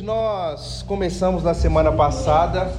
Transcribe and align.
Nós 0.00 0.82
começamos 0.88 1.42
na 1.42 1.52
semana 1.52 1.92
passada 1.92 2.72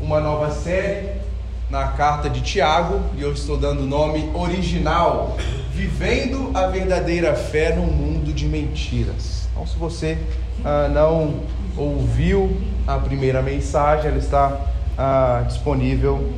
uma 0.00 0.20
nova 0.20 0.50
série 0.50 1.20
na 1.68 1.88
carta 1.88 2.30
de 2.30 2.40
Tiago 2.40 3.00
e 3.16 3.20
eu 3.20 3.32
estou 3.32 3.58
dando 3.58 3.82
o 3.82 3.86
nome 3.86 4.30
original: 4.32 5.36
Vivendo 5.72 6.50
a 6.54 6.66
Verdadeira 6.66 7.34
Fé 7.34 7.74
num 7.74 7.86
Mundo 7.86 8.32
de 8.32 8.46
Mentiras. 8.46 9.48
Então, 9.52 9.66
se 9.66 9.76
você 9.76 10.16
ah, 10.64 10.88
não 10.88 11.40
ouviu 11.76 12.56
a 12.86 12.96
primeira 12.96 13.42
mensagem, 13.42 14.06
ela 14.08 14.18
está 14.18 14.58
ah, 14.96 15.44
disponível 15.46 16.32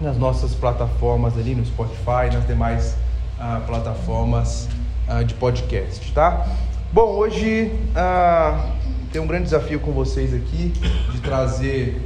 nas 0.00 0.16
nossas 0.16 0.54
plataformas 0.54 1.38
ali 1.38 1.54
no 1.54 1.64
Spotify, 1.64 2.32
nas 2.32 2.46
demais 2.46 2.96
ah, 3.38 3.62
plataformas 3.64 4.68
ah, 5.06 5.22
de 5.22 5.34
podcast, 5.34 6.12
tá? 6.12 6.46
Bom, 6.92 7.10
hoje 7.10 7.72
ah, 7.94 8.72
tem 9.16 9.24
um 9.24 9.26
grande 9.26 9.44
desafio 9.44 9.80
com 9.80 9.92
vocês 9.92 10.34
aqui 10.34 10.74
de 11.10 11.20
trazer 11.22 12.02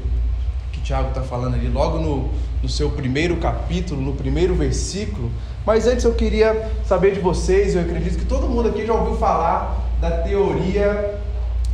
o 0.68 0.70
que 0.70 0.78
o 0.78 0.82
Tiago 0.82 1.08
está 1.08 1.22
falando 1.22 1.54
ali 1.54 1.66
logo 1.66 1.98
no, 1.98 2.30
no 2.62 2.68
seu 2.68 2.88
primeiro 2.88 3.36
capítulo, 3.38 4.00
no 4.00 4.12
primeiro 4.12 4.54
versículo. 4.54 5.28
Mas 5.66 5.88
antes 5.88 6.04
eu 6.04 6.14
queria 6.14 6.70
saber 6.86 7.12
de 7.12 7.18
vocês, 7.18 7.74
eu 7.74 7.82
acredito 7.82 8.16
que 8.16 8.24
todo 8.24 8.46
mundo 8.46 8.68
aqui 8.68 8.86
já 8.86 8.94
ouviu 8.94 9.16
falar 9.16 9.90
da 10.00 10.18
teoria 10.18 11.18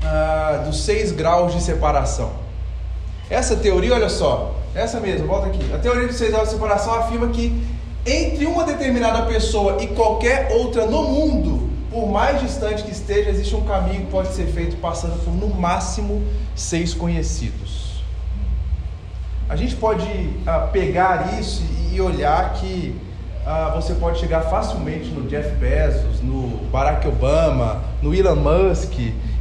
ah, 0.02 0.62
dos 0.65 0.83
seis 0.83 1.12
graus 1.12 1.52
de 1.52 1.60
separação. 1.60 2.32
Essa 3.29 3.57
teoria, 3.57 3.93
olha 3.93 4.09
só, 4.09 4.59
essa 4.74 4.98
mesmo, 5.01 5.27
volta 5.27 5.48
aqui. 5.48 5.71
A 5.71 5.77
teoria 5.77 6.07
dos 6.07 6.16
seis 6.16 6.30
graus 6.30 6.48
de 6.48 6.55
separação 6.55 6.95
afirma 6.95 7.29
que 7.29 7.62
entre 8.07 8.46
uma 8.46 8.65
determinada 8.65 9.27
pessoa 9.27 9.82
e 9.82 9.88
qualquer 9.88 10.48
outra 10.52 10.87
no 10.87 11.02
mundo, 11.02 11.66
por 11.96 12.06
mais 12.10 12.42
distante 12.42 12.82
que 12.82 12.92
esteja, 12.92 13.30
existe 13.30 13.55
um 13.55 13.62
caminho 13.62 14.02
que 14.02 14.10
pode 14.10 14.28
ser 14.28 14.45
feito 14.48 14.77
passando 14.77 15.18
por 15.24 15.32
no 15.32 15.48
máximo 15.48 16.23
seis 16.54 16.92
conhecidos. 16.92 18.02
A 19.48 19.57
gente 19.57 19.74
pode 19.76 20.06
ah, 20.46 20.68
pegar 20.71 21.40
isso 21.40 21.62
e 21.90 21.98
olhar 21.98 22.52
que 22.52 22.95
ah, 23.46 23.73
você 23.74 23.95
pode 23.95 24.18
chegar 24.18 24.43
facilmente 24.43 25.09
no 25.09 25.26
Jeff 25.26 25.56
Bezos, 25.56 26.21
no 26.21 26.68
Barack 26.71 27.09
Obama, 27.09 27.82
no 28.02 28.15
Elon 28.15 28.37
Musk 28.37 28.93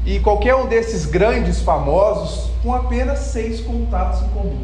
e 0.05 0.19
qualquer 0.21 0.55
um 0.55 0.65
desses 0.65 1.05
grandes 1.05 1.59
famosos 1.59 2.51
com 2.63 2.73
apenas 2.73 3.19
seis 3.19 3.59
contatos 3.59 4.21
em 4.21 4.29
comum. 4.29 4.63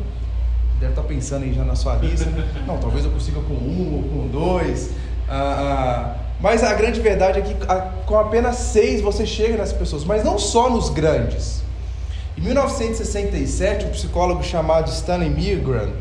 Deve 0.79 0.93
estar 0.93 1.03
pensando 1.03 1.43
aí 1.43 1.53
já 1.53 1.65
na 1.65 1.75
sua 1.75 1.95
lista. 1.95 2.29
Não, 2.65 2.77
talvez 2.77 3.03
eu 3.03 3.11
consiga 3.11 3.41
com 3.41 3.53
um 3.53 3.95
ou 3.97 4.03
com 4.03 4.27
dois. 4.29 4.91
Ah, 5.33 6.15
mas 6.41 6.61
a 6.61 6.73
grande 6.73 6.99
verdade 6.99 7.39
é 7.39 7.41
que 7.41 7.55
com 8.05 8.19
apenas 8.19 8.57
seis 8.57 8.99
você 8.99 9.25
chega 9.25 9.57
nessas 9.57 9.77
pessoas, 9.77 10.03
mas 10.03 10.23
não 10.25 10.37
só 10.37 10.69
nos 10.69 10.89
grandes. 10.89 11.61
Em 12.37 12.41
1967, 12.41 13.85
um 13.85 13.89
psicólogo 13.89 14.43
chamado 14.43 14.89
Stanley 14.89 15.29
Milgram, 15.29 15.93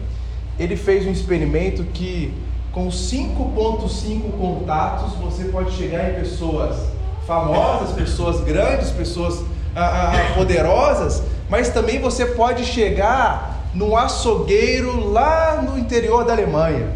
ele 0.58 0.76
fez 0.76 1.06
um 1.06 1.12
experimento 1.12 1.84
que 1.84 2.34
com 2.72 2.88
5.5 2.88 4.32
contatos 4.38 5.14
você 5.14 5.44
pode 5.44 5.72
chegar 5.72 6.10
em 6.10 6.14
pessoas 6.14 6.76
famosas, 7.26 7.92
pessoas 7.92 8.40
grandes, 8.40 8.90
pessoas 8.90 9.44
ah, 9.76 10.12
ah, 10.12 10.34
poderosas, 10.34 11.22
mas 11.48 11.68
também 11.68 12.00
você 12.00 12.26
pode 12.26 12.64
chegar 12.64 13.68
num 13.74 13.96
açougueiro 13.96 15.10
lá 15.10 15.62
no 15.62 15.78
interior 15.78 16.24
da 16.24 16.32
Alemanha, 16.32 16.88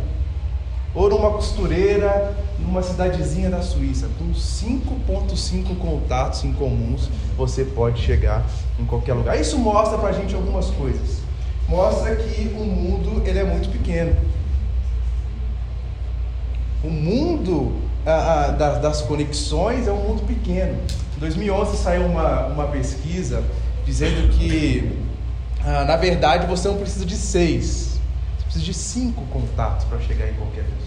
ou 0.95 1.11
numa 1.11 1.31
costureira 1.31 2.35
numa 2.59 2.83
cidadezinha 2.83 3.51
da 3.51 3.63
Suíça, 3.63 4.09
com 4.19 4.33
5.5 4.33 5.77
contatos 5.79 6.45
em 6.45 6.53
comuns, 6.53 7.09
você 7.37 7.65
pode 7.65 8.01
chegar 8.01 8.45
em 8.79 8.85
qualquer 8.85 9.15
lugar. 9.15 9.39
Isso 9.39 9.59
mostra 9.59 9.99
pra 9.99 10.13
gente 10.13 10.35
algumas 10.35 10.71
coisas. 10.71 11.21
Mostra 11.69 12.17
que 12.17 12.49
o 12.57 12.65
mundo 12.65 13.23
ele 13.27 13.39
é 13.39 13.45
muito 13.45 13.71
pequeno. 13.71 14.15
O 16.83 16.91
mundo 16.91 17.81
das, 18.59 18.81
das 18.81 19.03
conexões 19.03 19.87
é 19.87 19.93
um 19.93 20.09
mundo 20.09 20.27
pequeno. 20.27 20.79
Em 21.17 21.21
2011 21.21 21.77
saiu 21.77 22.07
uma, 22.07 22.47
uma 22.47 22.67
pesquisa 22.67 23.43
dizendo 23.87 24.29
que, 24.31 24.99
ah, 25.65 25.85
na 25.85 25.97
verdade, 25.97 26.47
você 26.47 26.69
não 26.69 26.77
precisa 26.77 27.07
de 27.07 27.17
seis, 27.17 27.99
você 28.37 28.45
precisa 28.45 28.65
de 28.65 28.75
cinco 28.75 29.23
contatos 29.27 29.85
para 29.87 29.99
chegar 30.01 30.29
em 30.29 30.35
qualquer 30.35 30.65
pessoa. 30.65 30.84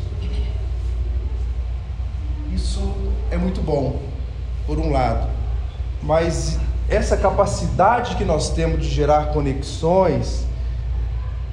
Isso 2.54 2.82
é 3.30 3.38
muito 3.38 3.62
bom, 3.62 4.02
por 4.66 4.80
um 4.80 4.92
lado, 4.92 5.30
mas 6.02 6.60
essa 6.90 7.18
capacidade 7.18 8.16
que 8.16 8.24
nós 8.24 8.50
temos 8.50 8.82
de 8.82 8.90
gerar 8.90 9.28
conexões 9.28 10.46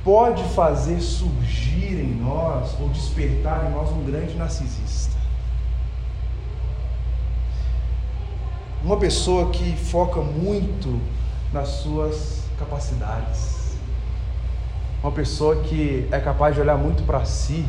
pode 0.05 0.44
fazer 0.55 1.00
surgir 1.00 1.94
em 2.00 2.15
nós 2.15 2.77
ou 2.78 2.88
despertar 2.91 3.66
em 3.66 3.75
nós 3.75 3.91
um 3.91 4.05
grande 4.05 4.34
narcisista. 4.37 5.15
Uma 8.84 8.99
pessoa 8.99 9.50
que 9.50 9.75
foca 9.76 10.21
muito 10.21 11.00
nas 11.53 11.69
suas 11.69 12.44
capacidades. 12.59 13.76
Uma 15.03 15.11
pessoa 15.11 15.62
que 15.62 16.06
é 16.12 16.21
capaz 16.21 16.55
de 16.55 16.61
olhar 16.61 16.76
muito 16.76 17.03
para 17.05 17.25
si 17.25 17.65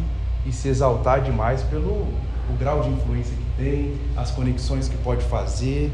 e 0.46 0.52
se 0.52 0.68
exaltar 0.68 1.22
demais 1.22 1.64
pelo 1.64 2.08
o 2.50 2.58
grau 2.58 2.82
de 2.82 2.90
influência 2.90 3.36
que 3.36 3.64
tem, 3.64 3.94
as 4.16 4.32
conexões 4.32 4.88
que 4.88 4.98
pode 4.98 5.24
fazer. 5.26 5.92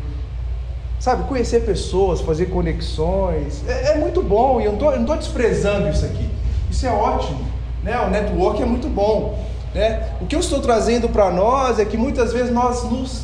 Sabe, 0.99 1.23
conhecer 1.23 1.61
pessoas, 1.65 2.21
fazer 2.21 2.47
conexões, 2.47 3.63
é, 3.67 3.93
é 3.93 3.97
muito 3.97 4.21
bom 4.21 4.61
e 4.61 4.65
eu 4.65 4.73
não 4.73 5.01
estou 5.01 5.17
desprezando 5.17 5.89
isso 5.89 6.05
aqui. 6.05 6.29
Isso 6.69 6.85
é 6.85 6.91
ótimo, 6.91 7.45
né? 7.83 7.99
O 8.01 8.09
network 8.09 8.61
é 8.61 8.65
muito 8.65 8.87
bom. 8.87 9.43
Né? 9.73 10.09
O 10.21 10.25
que 10.25 10.35
eu 10.35 10.39
estou 10.39 10.59
trazendo 10.59 11.09
para 11.09 11.31
nós 11.31 11.79
é 11.79 11.85
que 11.85 11.97
muitas 11.97 12.33
vezes 12.33 12.51
nós 12.51 12.83
nos 12.83 13.23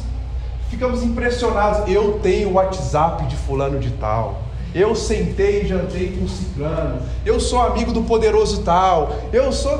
ficamos 0.69 1.03
impressionados. 1.03 1.87
Eu 1.91 2.19
tenho 2.19 2.49
o 2.49 2.53
WhatsApp 2.53 3.25
de 3.25 3.35
fulano 3.35 3.79
de 3.79 3.91
tal. 3.91 4.41
Eu 4.73 4.95
sentei 4.95 5.63
e 5.63 5.67
jantei 5.67 6.17
com 6.17 6.27
ciclano. 6.27 7.01
Eu 7.25 7.39
sou 7.39 7.61
amigo 7.61 7.91
do 7.91 8.03
poderoso 8.03 8.63
tal. 8.63 9.15
Eu 9.31 9.51
sou. 9.51 9.79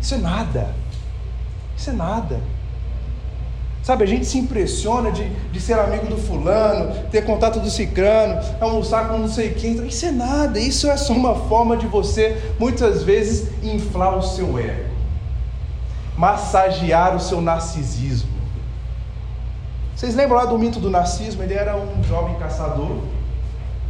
Isso 0.00 0.14
é 0.14 0.18
nada. 0.18 0.68
Isso 1.76 1.90
é 1.90 1.92
nada. 1.92 2.40
Sabe, 3.82 4.04
a 4.04 4.06
gente 4.06 4.24
se 4.24 4.38
impressiona 4.38 5.10
de, 5.10 5.28
de 5.28 5.60
ser 5.60 5.76
amigo 5.76 6.06
do 6.06 6.16
fulano, 6.16 6.94
ter 7.10 7.24
contato 7.24 7.58
do 7.58 7.68
cicrano, 7.68 8.40
almoçar 8.60 9.08
com 9.08 9.18
não 9.18 9.26
sei 9.26 9.54
quem. 9.54 9.84
Isso 9.84 10.06
é 10.06 10.12
nada, 10.12 10.60
isso 10.60 10.88
é 10.88 10.96
só 10.96 11.12
uma 11.12 11.34
forma 11.34 11.76
de 11.76 11.88
você, 11.88 12.40
muitas 12.60 13.02
vezes, 13.02 13.48
inflar 13.60 14.16
o 14.16 14.22
seu 14.22 14.56
ego, 14.56 14.88
massagear 16.16 17.16
o 17.16 17.20
seu 17.20 17.40
narcisismo. 17.40 18.30
Vocês 19.96 20.14
lembram 20.14 20.36
lá 20.36 20.44
do 20.44 20.56
mito 20.56 20.78
do 20.78 20.88
narcismo? 20.88 21.42
Ele 21.42 21.54
era 21.54 21.76
um 21.76 22.04
jovem 22.04 22.36
caçador, 22.36 22.98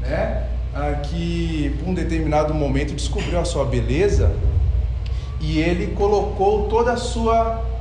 né? 0.01 0.47
Ah, 0.75 0.95
que 1.03 1.77
por 1.79 1.91
um 1.91 1.95
determinado 1.95 2.55
momento 2.55 2.95
descobriu 2.95 3.39
a 3.39 3.45
sua 3.45 3.67
beleza 3.67 4.35
e 5.39 5.59
ele 5.59 5.89
colocou 5.95 6.67
toda 6.69 6.93
a 6.93 6.97
sua 6.97 7.72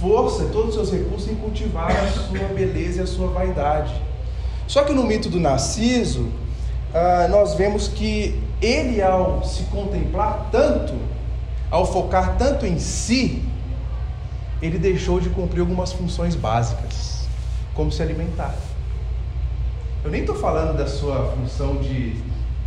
força, 0.00 0.44
todos 0.46 0.76
os 0.76 0.88
seus 0.88 0.92
recursos 0.92 1.30
em 1.30 1.34
cultivar 1.34 1.90
a 1.90 2.08
sua 2.08 2.48
beleza 2.48 3.00
e 3.00 3.02
a 3.02 3.06
sua 3.06 3.28
vaidade. 3.28 3.94
Só 4.66 4.84
que 4.84 4.92
no 4.92 5.04
mito 5.04 5.28
do 5.28 5.40
Narciso, 5.40 6.28
ah, 6.94 7.26
nós 7.28 7.54
vemos 7.54 7.88
que 7.88 8.40
ele, 8.60 9.02
ao 9.02 9.44
se 9.44 9.64
contemplar 9.64 10.48
tanto, 10.50 10.94
ao 11.70 11.86
focar 11.86 12.36
tanto 12.36 12.66
em 12.66 12.78
si, 12.78 13.42
ele 14.60 14.78
deixou 14.78 15.20
de 15.20 15.28
cumprir 15.30 15.60
algumas 15.60 15.92
funções 15.92 16.34
básicas, 16.34 17.26
como 17.74 17.90
se 17.92 18.02
alimentar. 18.02 18.54
Eu 20.04 20.10
nem 20.10 20.20
estou 20.20 20.36
falando 20.36 20.76
da 20.76 20.86
sua 20.86 21.32
função 21.32 21.76
de 21.76 22.16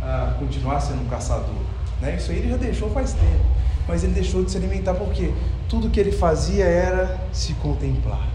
ah, 0.02 0.36
continuar 0.38 0.80
sendo 0.80 1.02
um 1.02 1.08
caçador, 1.08 1.62
né? 2.00 2.16
isso 2.16 2.30
aí 2.30 2.38
ele 2.38 2.50
já 2.50 2.56
deixou 2.56 2.90
faz 2.90 3.12
tempo 3.12 3.62
mas 3.86 4.04
ele 4.04 4.12
deixou 4.12 4.44
de 4.44 4.50
se 4.50 4.56
alimentar 4.56 4.94
porque 4.94 5.32
tudo 5.72 5.88
que 5.88 5.98
ele 5.98 6.12
fazia 6.12 6.66
era 6.66 7.18
se 7.32 7.54
contemplar, 7.54 8.28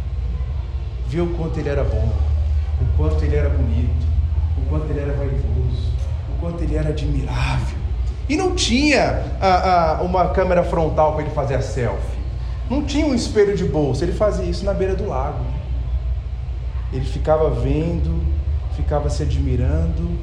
ver 1.07 1.21
o 1.21 1.35
quanto 1.35 1.59
ele 1.59 1.69
era 1.69 1.83
bom, 1.83 2.11
o 2.81 2.97
quanto 2.97 3.23
ele 3.23 3.35
era 3.35 3.47
bonito, 3.47 4.07
o 4.57 4.67
quanto 4.67 4.89
ele 4.89 5.01
era 5.01 5.13
vaidoso, 5.13 5.93
o 6.33 6.39
quanto 6.39 6.63
ele 6.63 6.75
era 6.75 6.89
admirável. 6.89 7.77
E 8.27 8.35
não 8.35 8.55
tinha 8.55 9.23
a, 9.39 9.99
a, 9.99 10.01
uma 10.01 10.29
câmera 10.29 10.63
frontal 10.63 11.13
para 11.13 11.25
ele 11.25 11.29
fazer 11.29 11.53
a 11.53 11.61
selfie, 11.61 12.17
não 12.71 12.83
tinha 12.83 13.05
um 13.05 13.13
espelho 13.13 13.55
de 13.55 13.65
bolsa, 13.65 14.03
ele 14.03 14.13
fazia 14.13 14.45
isso 14.45 14.65
na 14.65 14.73
beira 14.73 14.95
do 14.95 15.07
lago. 15.07 15.45
Ele 16.91 17.05
ficava 17.05 17.51
vendo, 17.51 18.19
ficava 18.75 19.11
se 19.11 19.21
admirando. 19.21 20.17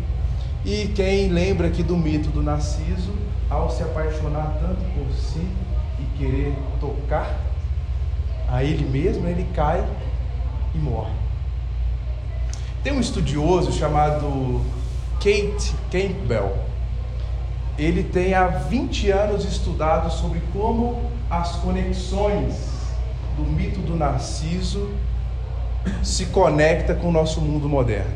E 0.65 0.89
quem 0.89 1.29
lembra 1.29 1.69
aqui 1.69 1.85
do 1.85 1.97
mito 1.97 2.31
do 2.31 2.43
Narciso, 2.43 3.13
ao 3.49 3.71
se 3.71 3.85
apaixonar 3.85 4.59
tanto 4.61 4.83
por 4.97 5.15
si 5.15 5.47
querer 6.17 6.55
tocar 6.81 7.39
a 8.49 8.63
ele 8.63 8.85
mesmo, 8.85 9.27
ele 9.27 9.47
cai 9.55 9.85
e 10.75 10.79
morre. 10.79 11.13
Tem 12.83 12.93
um 12.93 13.01
estudioso 13.01 13.73
chamado 13.73 14.61
Kate 15.15 15.75
Campbell. 15.91 16.57
Ele 17.79 18.05
tem 18.05 18.35
há 18.35 18.47
20 18.47 19.11
anos 19.11 19.45
estudado 19.45 20.11
sobre 20.13 20.41
como 20.53 21.11
as 21.29 21.57
conexões 21.57 22.55
do 23.37 23.43
mito 23.43 23.81
do 23.81 23.97
Narciso 23.97 24.91
se 26.03 26.27
conecta 26.27 26.95
com 26.95 27.09
o 27.09 27.13
nosso 27.13 27.41
mundo 27.41 27.69
moderno. 27.69 28.13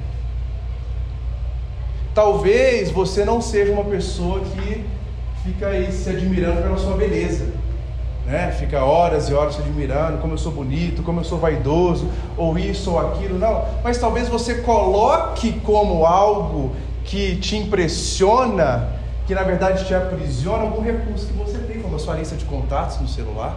Talvez 2.15 2.91
você 2.91 3.25
não 3.25 3.41
seja 3.41 3.73
uma 3.73 3.85
pessoa 3.85 4.41
que 4.41 4.85
fica 5.43 5.69
aí 5.69 5.91
se 5.91 6.11
admirando 6.11 6.63
pela 6.63 6.77
sua 6.77 6.97
beleza 6.97 7.58
né? 8.29 8.53
Fica 8.53 8.85
horas 8.85 9.31
e 9.31 9.35
horas 9.35 9.55
se 9.55 9.63
admirando, 9.63 10.19
como 10.19 10.35
eu 10.35 10.39
sou 10.39 10.53
bonito, 10.53 11.03
como 11.03 11.21
eu 11.21 11.25
sou 11.25 11.39
vaidoso, 11.39 12.07
ou 12.37 12.59
isso 12.59 12.93
ou 12.93 13.01
aquilo, 13.01 13.39
não. 13.39 13.65
Mas 13.83 13.97
talvez 13.97 14.29
você 14.29 14.57
coloque 14.57 15.59
como 15.61 16.05
algo 16.05 16.77
que 17.05 17.37
te 17.37 17.57
impressiona, 17.57 18.91
que 19.27 19.35
na 19.35 19.43
verdade 19.43 19.87
te 19.87 19.95
aprisiona 19.95 20.65
algum 20.65 20.83
recurso 20.83 21.27
que 21.27 21.33
você 21.33 21.57
tem, 21.59 21.81
como 21.81 21.97
a 21.97 21.99
sua 21.99 22.17
lista 22.17 22.37
de 22.37 22.45
contatos 22.45 23.01
no 23.01 23.09
celular, 23.09 23.57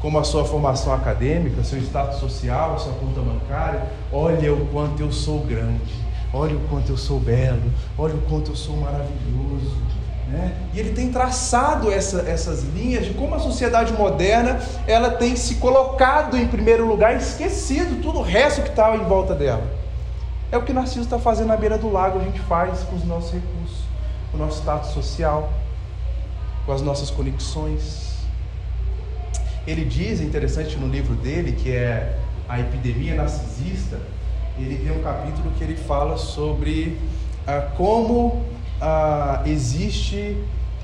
como 0.00 0.18
a 0.18 0.24
sua 0.24 0.46
formação 0.46 0.94
acadêmica, 0.94 1.62
seu 1.62 1.78
status 1.80 2.18
social, 2.20 2.78
sua 2.78 2.94
conta 2.94 3.20
bancária. 3.20 3.82
Olha 4.10 4.54
o 4.54 4.66
quanto 4.68 5.02
eu 5.02 5.12
sou 5.12 5.40
grande, 5.40 5.94
olha 6.32 6.56
o 6.56 6.60
quanto 6.70 6.90
eu 6.90 6.96
sou 6.96 7.20
belo, 7.20 7.70
olha 7.98 8.14
o 8.14 8.22
quanto 8.22 8.52
eu 8.52 8.56
sou 8.56 8.76
maravilhoso. 8.76 9.84
Né? 10.28 10.54
E 10.72 10.80
ele 10.80 10.90
tem 10.90 11.10
traçado 11.12 11.92
essa, 11.92 12.22
essas 12.22 12.62
linhas 12.62 13.04
de 13.04 13.14
como 13.14 13.34
a 13.34 13.38
sociedade 13.38 13.92
moderna 13.92 14.58
ela 14.86 15.10
tem 15.10 15.36
se 15.36 15.56
colocado 15.56 16.36
em 16.36 16.48
primeiro 16.48 16.86
lugar, 16.86 17.16
esquecido 17.16 18.00
tudo 18.02 18.20
o 18.20 18.22
resto 18.22 18.62
que 18.62 18.70
está 18.70 18.94
em 18.96 19.04
volta 19.04 19.34
dela. 19.34 19.62
É 20.50 20.56
o 20.56 20.62
que 20.62 20.72
Narciso 20.72 21.02
está 21.02 21.18
fazendo 21.18 21.48
na 21.48 21.56
beira 21.56 21.76
do 21.76 21.90
lago, 21.90 22.20
a 22.20 22.22
gente 22.22 22.40
faz 22.40 22.80
com 22.84 22.96
os 22.96 23.04
nossos 23.04 23.32
recursos, 23.32 23.84
com 24.30 24.38
o 24.38 24.40
nosso 24.40 24.58
status 24.60 24.90
social, 24.90 25.52
com 26.64 26.72
as 26.72 26.80
nossas 26.80 27.10
conexões. 27.10 28.14
Ele 29.66 29.84
diz, 29.84 30.20
é 30.20 30.24
interessante 30.24 30.76
no 30.76 30.86
livro 30.86 31.14
dele, 31.14 31.52
que 31.52 31.72
é 31.72 32.18
A 32.48 32.60
Epidemia 32.60 33.14
Narcisista, 33.14 33.98
ele 34.58 34.76
tem 34.76 34.96
um 34.96 35.02
capítulo 35.02 35.50
que 35.58 35.64
ele 35.64 35.76
fala 35.76 36.16
sobre 36.16 36.98
ah, 37.46 37.68
como 37.76 38.44
ah, 38.80 39.42
existe 39.46 40.36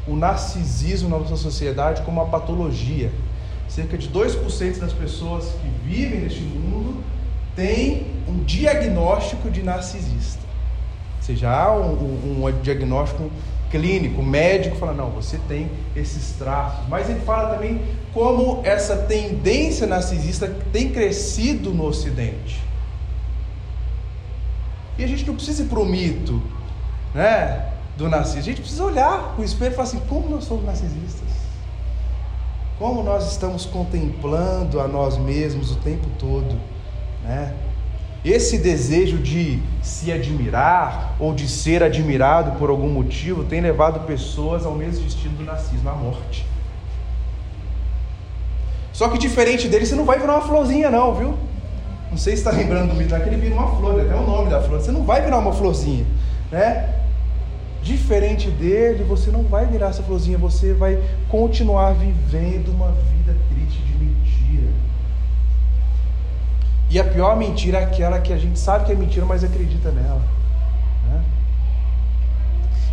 o 0.06 0.16
narcisismo 0.16 1.08
na 1.08 1.18
nossa 1.18 1.36
sociedade 1.36 2.02
como 2.02 2.20
uma 2.20 2.30
patologia. 2.30 3.10
Cerca 3.68 3.96
de 3.96 4.08
2% 4.08 4.78
das 4.78 4.92
pessoas 4.92 5.44
que 5.44 5.68
vivem 5.88 6.20
neste 6.20 6.40
mundo 6.40 7.02
têm 7.54 8.06
um 8.26 8.42
diagnóstico 8.42 9.50
de 9.50 9.62
narcisista. 9.62 10.42
Ou 11.18 11.22
seja, 11.22 11.50
há 11.50 11.76
um, 11.76 11.92
um, 11.92 12.46
um 12.46 12.62
diagnóstico 12.62 13.30
clínico, 13.70 14.22
médico 14.22 14.76
fala, 14.76 14.92
não, 14.92 15.10
você 15.10 15.38
tem 15.46 15.70
esses 15.94 16.32
traços. 16.32 16.88
Mas 16.88 17.08
ele 17.08 17.20
fala 17.20 17.54
também 17.54 17.80
como 18.12 18.60
essa 18.64 18.96
tendência 18.96 19.86
narcisista 19.86 20.48
tem 20.72 20.90
crescido 20.90 21.70
no 21.70 21.84
Ocidente. 21.84 22.60
E 24.98 25.04
a 25.04 25.06
gente 25.06 25.24
não 25.26 25.34
precisa 25.34 25.62
ir 25.62 25.66
para 25.66 25.78
o 25.78 25.86
mito, 25.86 26.42
né? 27.14 27.70
Do 28.00 28.08
narciso. 28.08 28.38
A 28.38 28.42
gente 28.42 28.60
precisa 28.60 28.82
olhar 28.82 29.34
o 29.38 29.44
espelho 29.44 29.72
e 29.72 29.74
falar 29.74 29.88
assim: 29.88 30.00
como 30.08 30.28
nós 30.28 30.44
somos 30.44 30.64
narcisistas? 30.64 31.28
Como 32.78 33.02
nós 33.02 33.30
estamos 33.30 33.66
contemplando 33.66 34.80
a 34.80 34.88
nós 34.88 35.18
mesmos 35.18 35.70
o 35.70 35.76
tempo 35.76 36.08
todo, 36.18 36.58
né? 37.22 37.54
Esse 38.24 38.58
desejo 38.58 39.18
de 39.18 39.62
se 39.82 40.12
admirar 40.12 41.14
ou 41.18 41.34
de 41.34 41.48
ser 41.48 41.82
admirado 41.82 42.58
por 42.58 42.68
algum 42.68 42.88
motivo 42.88 43.44
tem 43.44 43.60
levado 43.60 44.06
pessoas 44.06 44.66
ao 44.66 44.74
mesmo 44.74 45.04
destino 45.04 45.36
do 45.36 45.44
narcisismo, 45.44 45.88
à 45.88 45.94
morte. 45.94 46.46
Só 48.92 49.08
que 49.08 49.16
diferente 49.16 49.68
dele, 49.68 49.86
você 49.86 49.94
não 49.94 50.04
vai 50.04 50.18
virar 50.18 50.34
uma 50.34 50.46
florzinha, 50.46 50.90
não, 50.90 51.14
viu? 51.14 51.34
Não 52.10 52.18
sei 52.18 52.34
se 52.34 52.40
está 52.40 52.50
lembrando 52.50 52.90
do 52.90 52.94
mito, 52.94 53.14
que 53.14 53.22
ele 53.22 53.36
vira 53.36 53.54
uma 53.54 53.74
flor, 53.76 53.98
até 53.98 54.14
o 54.14 54.26
nome 54.26 54.50
da 54.50 54.60
flor. 54.60 54.80
Você 54.80 54.92
não 54.92 55.04
vai 55.04 55.22
virar 55.22 55.38
uma 55.38 55.52
florzinha, 55.52 56.04
né? 56.50 56.99
Diferente 57.82 58.50
dele, 58.50 59.04
você 59.04 59.30
não 59.30 59.42
vai 59.44 59.66
virar 59.66 59.88
essa 59.88 60.02
florzinha, 60.02 60.36
você 60.36 60.74
vai 60.74 61.02
continuar 61.28 61.94
vivendo 61.94 62.68
uma 62.68 62.88
vida 62.88 63.34
triste 63.48 63.80
de 63.82 63.94
mentira. 63.94 64.68
E 66.90 66.98
a 66.98 67.04
pior 67.04 67.36
mentira 67.36 67.78
é 67.78 67.84
aquela 67.84 68.18
que 68.20 68.32
a 68.32 68.36
gente 68.36 68.58
sabe 68.58 68.84
que 68.84 68.92
é 68.92 68.94
mentira, 68.94 69.24
mas 69.24 69.42
acredita 69.42 69.90
nela. 69.90 70.22
Né? 71.08 71.22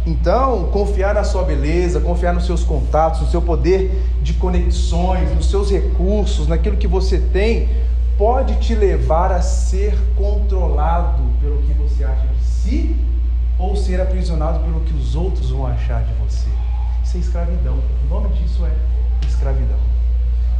Então, 0.05 0.69
confiar 0.71 1.13
na 1.13 1.25
sua 1.25 1.43
beleza, 1.43 1.99
confiar 1.99 2.33
nos 2.33 2.45
seus 2.45 2.63
contatos, 2.63 3.19
no 3.21 3.27
seu 3.27 3.41
poder 3.41 3.91
de 4.21 4.35
conexões, 4.35 5.35
nos 5.35 5.49
seus 5.49 5.69
recursos, 5.69 6.47
naquilo 6.47 6.77
que 6.77 6.87
você 6.87 7.19
tem, 7.19 7.67
pode 8.17 8.55
te 8.55 8.73
levar 8.73 9.33
a 9.33 9.41
ser 9.41 9.97
controlado 10.15 11.23
pelo 11.41 11.57
que 11.63 11.73
você 11.73 12.05
acha 12.05 12.25
de 12.25 12.45
si 12.45 12.95
ou 13.59 13.75
ser 13.75 13.99
aprisionado 13.99 14.59
pelo 14.59 14.81
que 14.81 14.93
os 14.93 15.15
outros 15.15 15.49
vão 15.49 15.65
achar 15.65 16.03
de 16.03 16.13
você. 16.15 16.49
Isso 17.03 17.17
é 17.17 17.19
escravidão. 17.19 17.77
O 18.05 18.13
nome 18.13 18.29
disso 18.35 18.65
é 18.65 19.27
escravidão. 19.27 19.77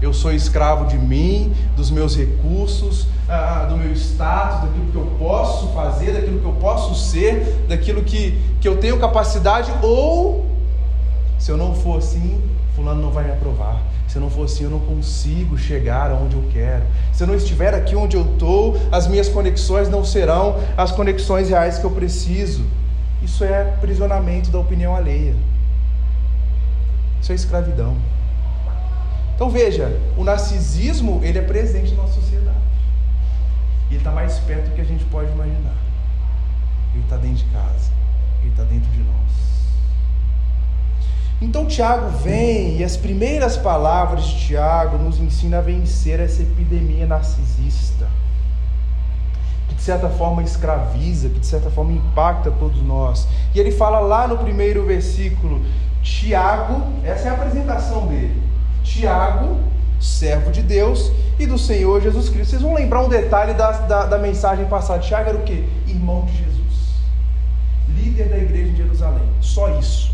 Eu 0.02 0.14
sou 0.14 0.32
escravo 0.32 0.86
de 0.86 0.98
mim, 0.98 1.54
dos 1.76 1.90
meus 1.90 2.16
recursos, 2.16 3.08
ah, 3.28 3.66
do 3.68 3.76
meu 3.76 3.92
status, 3.94 4.62
daquilo 4.62 4.92
que 4.92 4.96
eu 4.96 5.16
posso 5.18 5.70
fazer, 5.70 6.14
daquilo 6.14 6.40
que 6.40 6.46
eu 6.46 6.54
posso 6.54 6.94
ser, 6.94 7.66
daquilo 7.68 8.04
que, 8.04 8.40
que 8.62 8.68
eu 8.68 8.78
tenho 8.78 9.00
capacidade, 9.00 9.72
ou 9.82 10.46
se 11.40 11.52
eu 11.52 11.58
não 11.58 11.74
for 11.74 11.98
assim, 11.98 12.40
fulano 12.76 13.02
não 13.02 13.12
vai 13.12 13.24
me 13.24 13.32
aprovar. 13.32 13.82
Se 14.08 14.18
eu 14.18 14.22
não 14.22 14.30
for 14.30 14.46
assim, 14.46 14.64
eu 14.64 14.70
não 14.70 14.80
consigo 14.80 15.58
chegar 15.58 16.12
aonde 16.12 16.36
eu 16.36 16.44
quero. 16.52 16.84
Se 17.12 17.24
eu 17.24 17.28
não 17.28 17.36
estiver 17.36 17.74
aqui 17.74 17.96
onde 17.96 18.16
eu 18.16 18.24
estou, 18.24 18.80
as 18.92 19.08
minhas 19.08 19.28
conexões 19.28 19.90
não 19.90 20.06
serão 20.06 20.56
as 20.78 20.92
conexões 20.92 21.50
reais 21.50 21.78
que 21.78 21.84
eu 21.84 21.92
preciso. 21.92 22.64
Isso 23.22 23.44
é 23.44 23.62
aprisionamento 23.74 24.52
da 24.52 24.60
opinião 24.60 24.96
alheia. 24.96 25.36
Isso 27.22 27.32
é 27.32 27.36
escravidão. 27.36 27.98
Então 29.36 29.50
veja, 29.50 30.00
o 30.16 30.24
narcisismo 30.24 31.22
ele 31.24 31.38
é 31.38 31.42
presente 31.42 31.92
na 31.92 32.04
nossa 32.04 32.16
sociedade. 32.16 32.58
E 33.90 33.94
ele 33.94 33.98
está 33.98 34.12
mais 34.12 34.40
perto 34.40 34.70
do 34.70 34.76
que 34.76 34.82
a 34.82 34.86
gente 34.86 35.06
pode 35.06 35.32
imaginar. 35.32 35.76
Ele 36.94 37.04
está 37.04 37.18
dentro 37.18 37.38
de 37.38 37.46
casa. 37.46 37.92
Ele 38.42 38.52
está 38.52 38.64
dentro 38.64 38.90
de 38.92 39.00
nós. 39.00 39.18
Então 41.40 41.66
Tiago 41.66 42.10
vem 42.18 42.78
e 42.78 42.84
as 42.84 42.98
primeiras 42.98 43.58
palavras 43.58 44.26
de 44.26 44.48
Tiago 44.48 44.98
nos 44.98 45.20
ensina 45.20 45.60
a 45.60 45.62
vencer 45.62 46.20
essa 46.20 46.42
epidemia 46.42 47.06
narcisista 47.06 48.08
de 49.78 49.84
certa 49.84 50.10
forma 50.10 50.42
escraviza, 50.42 51.30
que 51.30 51.40
de 51.40 51.46
certa 51.46 51.70
forma 51.70 51.94
impacta 51.94 52.52
todos 52.52 52.82
nós. 52.82 53.28
E 53.54 53.60
ele 53.60 53.72
fala 53.72 54.00
lá 54.00 54.28
no 54.28 54.38
primeiro 54.40 54.84
versículo, 54.86 55.62
Tiago, 56.02 56.82
essa 57.06 57.28
é 57.28 57.30
a 57.30 57.34
apresentação 57.34 58.08
dele. 58.08 58.42
Tiago, 58.84 59.58
servo 60.00 60.52
de 60.52 60.64
Deus 60.64 61.12
e 61.40 61.46
do 61.46 61.58
Senhor 61.58 62.02
Jesus 62.02 62.28
Cristo. 62.30 62.52
Vocês 62.52 62.62
vão 62.62 62.74
lembrar 62.74 63.02
um 63.02 63.10
detalhe 63.10 63.54
da, 63.54 63.72
da, 63.72 64.06
da 64.06 64.18
mensagem 64.18 64.66
passada. 64.66 65.00
Tiago 65.00 65.30
era 65.30 65.38
o 65.38 65.44
que? 65.44 65.68
Irmão 65.88 66.26
de 66.26 66.38
Jesus. 66.38 66.58
Líder 67.90 68.30
da 68.30 68.38
igreja 68.38 68.72
de 68.72 68.78
Jerusalém. 68.78 69.30
Só 69.42 69.78
isso. 69.78 70.12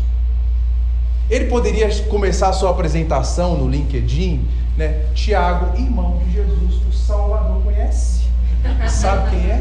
Ele 1.30 1.46
poderia 1.46 1.88
começar 2.04 2.50
a 2.50 2.52
sua 2.52 2.70
apresentação 2.70 3.56
no 3.56 3.66
LinkedIn, 3.66 4.46
né? 4.76 5.06
Tiago, 5.14 5.74
irmão 5.78 6.18
de 6.18 6.32
Jesus, 6.32 6.74
o 6.86 6.92
Salvador 6.92 7.62
conhece. 7.62 8.23
Sabe 8.88 9.30
quem 9.30 9.50
é? 9.50 9.60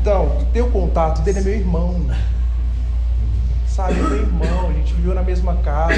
Então, 0.00 0.46
o 0.54 0.70
contato 0.70 1.22
dele, 1.22 1.38
é 1.38 1.42
meu 1.42 1.54
irmão. 1.54 2.06
Sabe, 3.66 3.92
é 3.94 4.02
meu 4.02 4.16
irmão, 4.16 4.68
a 4.68 4.72
gente 4.72 4.94
viveu 4.94 5.14
na 5.14 5.22
mesma 5.22 5.56
casa, 5.56 5.96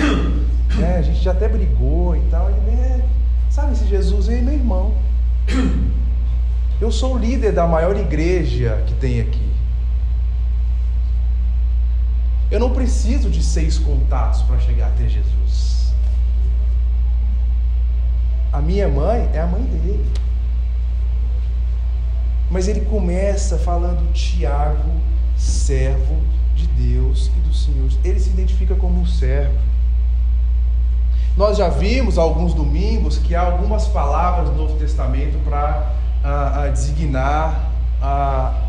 né? 0.77 0.97
a 0.99 1.03
gente 1.03 1.19
já 1.19 1.33
até 1.33 1.49
brigou 1.49 2.17
e 2.17 2.21
tal. 2.31 2.49
Ele 2.51 2.71
é, 2.71 3.05
sabe 3.51 3.73
esse 3.73 3.87
Jesus 3.87 4.29
é 4.29 4.41
meu 4.41 4.55
irmão. 4.55 4.95
Eu 6.81 6.93
sou 6.93 7.15
o 7.15 7.19
líder 7.19 7.53
da 7.53 7.67
maior 7.67 7.97
igreja 7.97 8.83
que 8.87 8.95
tem 8.95 9.21
aqui. 9.21 9.47
Eu 12.51 12.61
não 12.61 12.71
preciso 12.71 13.29
de 13.29 13.43
seis 13.43 13.79
contatos 13.79 14.43
para 14.43 14.59
chegar 14.61 14.89
até 14.89 15.09
Jesus. 15.09 15.93
A 18.53 18.61
minha 18.61 18.89
mãe 18.89 19.29
é 19.35 19.41
a 19.41 19.47
mãe 19.47 19.63
dele. 19.63 20.07
Mas 22.51 22.69
ele 22.69 22.83
começa 22.83 23.59
falando 23.59 24.13
Tiago, 24.13 24.91
servo 25.37 26.17
de 26.55 26.67
Deus 26.69 27.31
e 27.37 27.41
do 27.41 27.53
Senhor. 27.53 27.91
Ele 28.05 28.21
se 28.21 28.31
identifica 28.31 28.75
como 28.75 29.01
um 29.01 29.07
servo. 29.07 29.55
Nós 31.37 31.59
já 31.59 31.69
vimos 31.69 32.17
alguns 32.17 32.55
domingos 32.55 33.19
que 33.19 33.35
há 33.35 33.43
algumas 33.43 33.87
palavras 33.89 34.49
do 34.49 34.57
Novo 34.57 34.79
Testamento 34.79 35.39
para 35.45 35.93
designar 36.71 37.71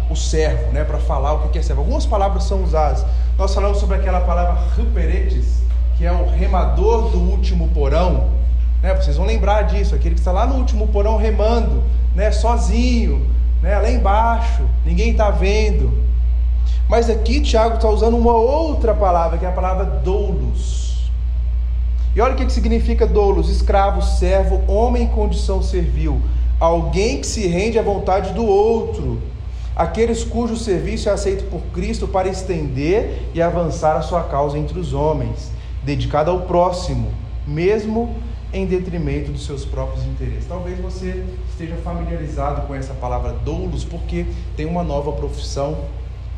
o 0.09 0.15
servo, 0.15 0.71
né, 0.71 0.83
para 0.83 0.97
falar 0.97 1.33
o 1.33 1.49
que 1.49 1.59
é 1.59 1.61
servo. 1.61 1.81
Algumas 1.81 2.05
palavras 2.05 2.43
são 2.43 2.63
usadas. 2.63 3.05
Nós 3.37 3.53
falamos 3.53 3.77
sobre 3.77 3.97
aquela 3.97 4.21
palavra 4.21 4.53
ruperetes, 4.75 5.61
que 5.97 6.05
é 6.05 6.11
o 6.11 6.27
remador 6.29 7.09
do 7.09 7.19
último 7.19 7.67
porão. 7.69 8.29
Né, 8.81 8.93
vocês 8.95 9.17
vão 9.17 9.25
lembrar 9.25 9.63
disso, 9.63 9.95
aquele 9.95 10.15
que 10.15 10.21
está 10.21 10.31
lá 10.31 10.45
no 10.45 10.55
último 10.55 10.87
porão 10.87 11.17
remando, 11.17 11.83
né, 12.13 12.31
sozinho, 12.31 13.25
né, 13.61 13.77
lá 13.79 13.89
embaixo, 13.89 14.63
ninguém 14.85 15.11
está 15.11 15.29
vendo. 15.29 16.05
Mas 16.87 17.09
aqui 17.09 17.41
Tiago 17.41 17.75
está 17.75 17.89
usando 17.89 18.15
uma 18.15 18.33
outra 18.33 18.93
palavra, 18.93 19.37
que 19.37 19.45
é 19.45 19.49
a 19.49 19.51
palavra 19.51 19.85
doulos. 19.85 21.11
E 22.15 22.21
olha 22.21 22.33
o 22.33 22.35
que 22.35 22.49
significa 22.49 23.05
doulos: 23.05 23.49
escravo, 23.49 24.01
servo, 24.01 24.63
homem 24.67 25.03
em 25.03 25.07
condição 25.07 25.61
servil, 25.61 26.21
alguém 26.59 27.21
que 27.21 27.27
se 27.27 27.45
rende 27.47 27.77
à 27.77 27.81
vontade 27.81 28.33
do 28.33 28.45
outro, 28.45 29.21
aqueles 29.75 30.23
cujo 30.23 30.55
serviço 30.55 31.09
é 31.09 31.11
aceito 31.11 31.43
por 31.49 31.61
Cristo 31.73 32.07
para 32.07 32.27
estender 32.27 33.29
e 33.33 33.41
avançar 33.41 33.95
a 33.95 34.01
sua 34.01 34.23
causa 34.23 34.57
entre 34.57 34.79
os 34.79 34.93
homens, 34.93 35.51
dedicado 35.83 36.31
ao 36.31 36.41
próximo, 36.41 37.11
mesmo 37.45 38.15
em 38.53 38.65
detrimento 38.65 39.31
dos 39.31 39.45
seus 39.45 39.65
próprios 39.65 40.05
interesses. 40.05 40.47
Talvez 40.47 40.79
você 40.79 41.25
esteja 41.49 41.75
familiarizado 41.77 42.61
com 42.67 42.73
essa 42.73 42.93
palavra 42.93 43.33
doulos, 43.33 43.83
porque 43.83 44.25
tem 44.55 44.65
uma 44.65 44.83
nova 44.83 45.11
profissão 45.11 45.77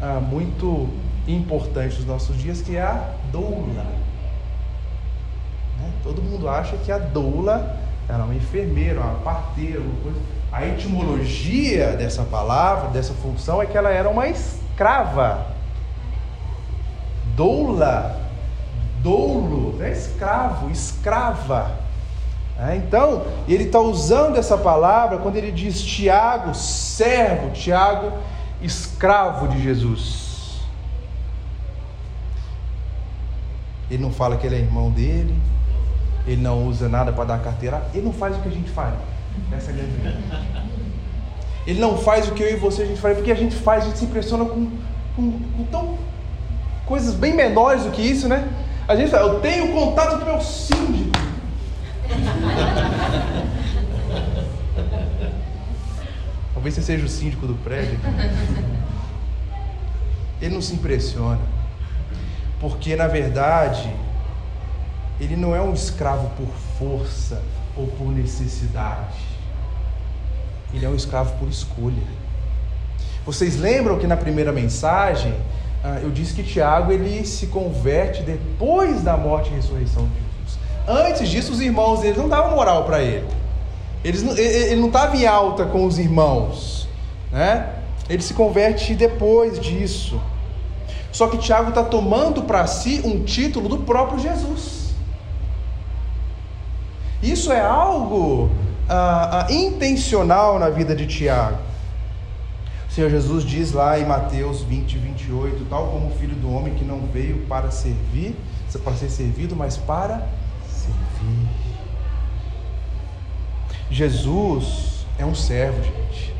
ah, 0.01 0.19
muito 0.19 0.89
importante 1.27 1.95
nos 1.97 2.05
nossos 2.05 2.37
dias, 2.37 2.61
que 2.61 2.75
é 2.75 2.81
a 2.81 3.13
doula. 3.31 3.85
Né? 5.77 5.91
Todo 6.03 6.21
mundo 6.21 6.49
acha 6.49 6.77
que 6.77 6.91
a 6.91 6.97
doula 6.97 7.77
era 8.07 8.23
uma 8.23 8.33
enfermeira, 8.33 8.99
uma 8.99 9.19
parteira, 9.19 9.79
uma 9.79 10.01
coisa. 10.01 10.19
A 10.51 10.65
etimologia 10.65 11.95
dessa 11.95 12.23
palavra, 12.23 12.89
dessa 12.89 13.13
função, 13.13 13.61
é 13.61 13.67
que 13.67 13.77
ela 13.77 13.91
era 13.91 14.09
uma 14.09 14.27
escrava. 14.27 15.45
Doula, 17.35 18.19
doulo, 19.03 19.81
é 19.83 19.91
escravo, 19.91 20.71
escrava. 20.71 21.88
É, 22.61 22.75
então, 22.75 23.25
ele 23.47 23.63
está 23.63 23.79
usando 23.79 24.37
essa 24.37 24.57
palavra 24.57 25.17
quando 25.17 25.37
ele 25.37 25.49
diz 25.49 25.81
Tiago, 25.81 26.53
servo, 26.53 27.51
Tiago, 27.51 28.11
escravo 28.61 29.47
de 29.47 29.63
Jesus. 29.63 30.59
Ele 33.89 34.03
não 34.03 34.11
fala 34.11 34.35
que 34.35 34.45
ele 34.45 34.55
é 34.55 34.59
irmão 34.59 34.91
dele, 34.91 35.33
ele 36.27 36.41
não 36.41 36.67
usa 36.67 36.89
nada 36.89 37.13
para 37.13 37.23
dar 37.23 37.39
carteira, 37.39 37.81
ele 37.93 38.05
não 38.05 38.13
faz 38.13 38.35
o 38.35 38.39
que 38.39 38.49
a 38.49 38.51
gente 38.51 38.69
faz. 38.69 38.93
Essa 39.53 39.71
é 39.71 39.73
a 39.73 39.77
grande 39.77 39.91
verdade. 39.91 40.59
Ele 41.65 41.79
não 41.79 41.97
faz 41.97 42.27
o 42.27 42.33
que 42.33 42.43
eu 42.43 42.51
e 42.51 42.55
você 42.57 42.83
a 42.83 42.85
gente 42.85 42.99
faz, 42.99 43.15
porque 43.15 43.31
a 43.31 43.35
gente 43.35 43.55
faz, 43.55 43.83
a 43.83 43.87
gente 43.87 43.99
se 43.99 44.05
impressiona 44.05 44.43
com, 44.43 44.69
com, 45.15 45.31
com 45.31 45.63
tão 45.71 45.97
coisas 46.85 47.13
bem 47.13 47.33
menores 47.33 47.83
do 47.83 47.91
que 47.91 48.01
isso, 48.01 48.27
né? 48.27 48.49
A 48.87 48.95
gente 48.95 49.11
fala, 49.11 49.33
eu 49.33 49.39
tenho 49.39 49.71
contato 49.71 50.17
do 50.17 50.25
meu 50.25 50.41
síndico. 50.41 51.18
Talvez 56.53 56.75
você 56.75 56.81
seja 56.81 57.05
o 57.05 57.09
síndico 57.09 57.47
do 57.47 57.55
prédio. 57.55 57.97
Ele 60.41 60.53
não 60.53 60.61
se 60.61 60.73
impressiona. 60.73 61.39
Porque, 62.59 62.95
na 62.95 63.07
verdade, 63.07 63.93
ele 65.19 65.35
não 65.35 65.55
é 65.55 65.61
um 65.61 65.73
escravo 65.73 66.29
por 66.35 66.47
força 66.77 67.41
ou 67.75 67.87
por 67.87 68.11
necessidade. 68.11 69.17
Ele 70.73 70.85
é 70.85 70.89
um 70.89 70.95
escravo 70.95 71.37
por 71.37 71.49
escolha. 71.49 72.19
Vocês 73.25 73.57
lembram 73.57 73.99
que 73.99 74.07
na 74.07 74.17
primeira 74.17 74.51
mensagem 74.51 75.35
ah, 75.83 75.99
eu 76.01 76.09
disse 76.09 76.33
que 76.33 76.43
Tiago 76.43 76.91
ele 76.91 77.25
se 77.25 77.47
converte 77.47 78.21
depois 78.23 79.01
da 79.01 79.15
morte 79.15 79.51
e 79.51 79.55
ressurreição 79.55 80.03
de 80.03 80.13
Jesus. 80.13 80.28
Antes 80.89 81.29
disso, 81.29 81.51
os 81.51 81.61
irmãos 81.61 82.03
eles 82.03 82.17
não 82.17 82.27
davam 82.27 82.55
moral 82.55 82.83
para 82.83 82.99
ele. 82.99 83.27
Eles, 84.03 84.23
ele 84.39 84.81
não 84.81 84.87
estava 84.87 85.15
em 85.15 85.27
alta 85.27 85.65
com 85.65 85.85
os 85.85 85.99
irmãos, 85.99 86.87
né? 87.31 87.75
Ele 88.09 88.23
se 88.23 88.33
converte 88.33 88.95
depois 88.95 89.59
disso. 89.59 90.19
Só 91.11 91.27
que 91.27 91.37
Tiago 91.37 91.69
está 91.69 91.83
tomando 91.83 92.41
para 92.41 92.65
si 92.65 93.01
um 93.05 93.23
título 93.23 93.69
do 93.69 93.77
próprio 93.79 94.17
Jesus. 94.17 94.89
Isso 97.21 97.51
é 97.51 97.61
algo 97.61 98.49
ah, 98.87 99.45
ah, 99.47 99.53
intencional 99.53 100.57
na 100.57 100.69
vida 100.69 100.95
de 100.95 101.05
Tiago. 101.05 101.59
O 102.89 102.91
Senhor 102.91 103.11
Jesus 103.11 103.43
diz 103.43 103.73
lá 103.73 103.99
em 103.99 104.05
Mateus 104.05 104.63
20, 104.63 104.97
28, 104.97 105.65
tal 105.69 105.89
como 105.89 106.07
o 106.07 106.11
filho 106.11 106.35
do 106.35 106.51
homem 106.51 106.73
que 106.73 106.83
não 106.83 107.01
veio 107.01 107.45
para 107.45 107.69
servir, 107.69 108.35
para 108.83 108.93
ser 108.93 109.09
servido, 109.09 109.55
mas 109.55 109.77
para 109.77 110.27
Jesus 113.91 115.05
é 115.17 115.25
um 115.25 115.35
servo, 115.35 115.81
gente. 115.83 116.33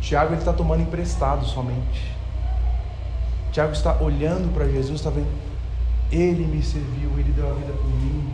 Tiago 0.00 0.34
está 0.34 0.52
tomando 0.52 0.82
emprestado 0.82 1.44
somente. 1.44 2.16
Tiago 3.52 3.72
está 3.72 4.00
olhando 4.00 4.52
para 4.54 4.66
Jesus, 4.68 5.00
está 5.00 5.10
vendo, 5.10 5.28
ele 6.10 6.46
me 6.46 6.62
serviu, 6.62 7.10
ele 7.18 7.32
deu 7.32 7.50
a 7.50 7.54
vida 7.54 7.72
por 7.72 7.88
mim. 7.88 8.32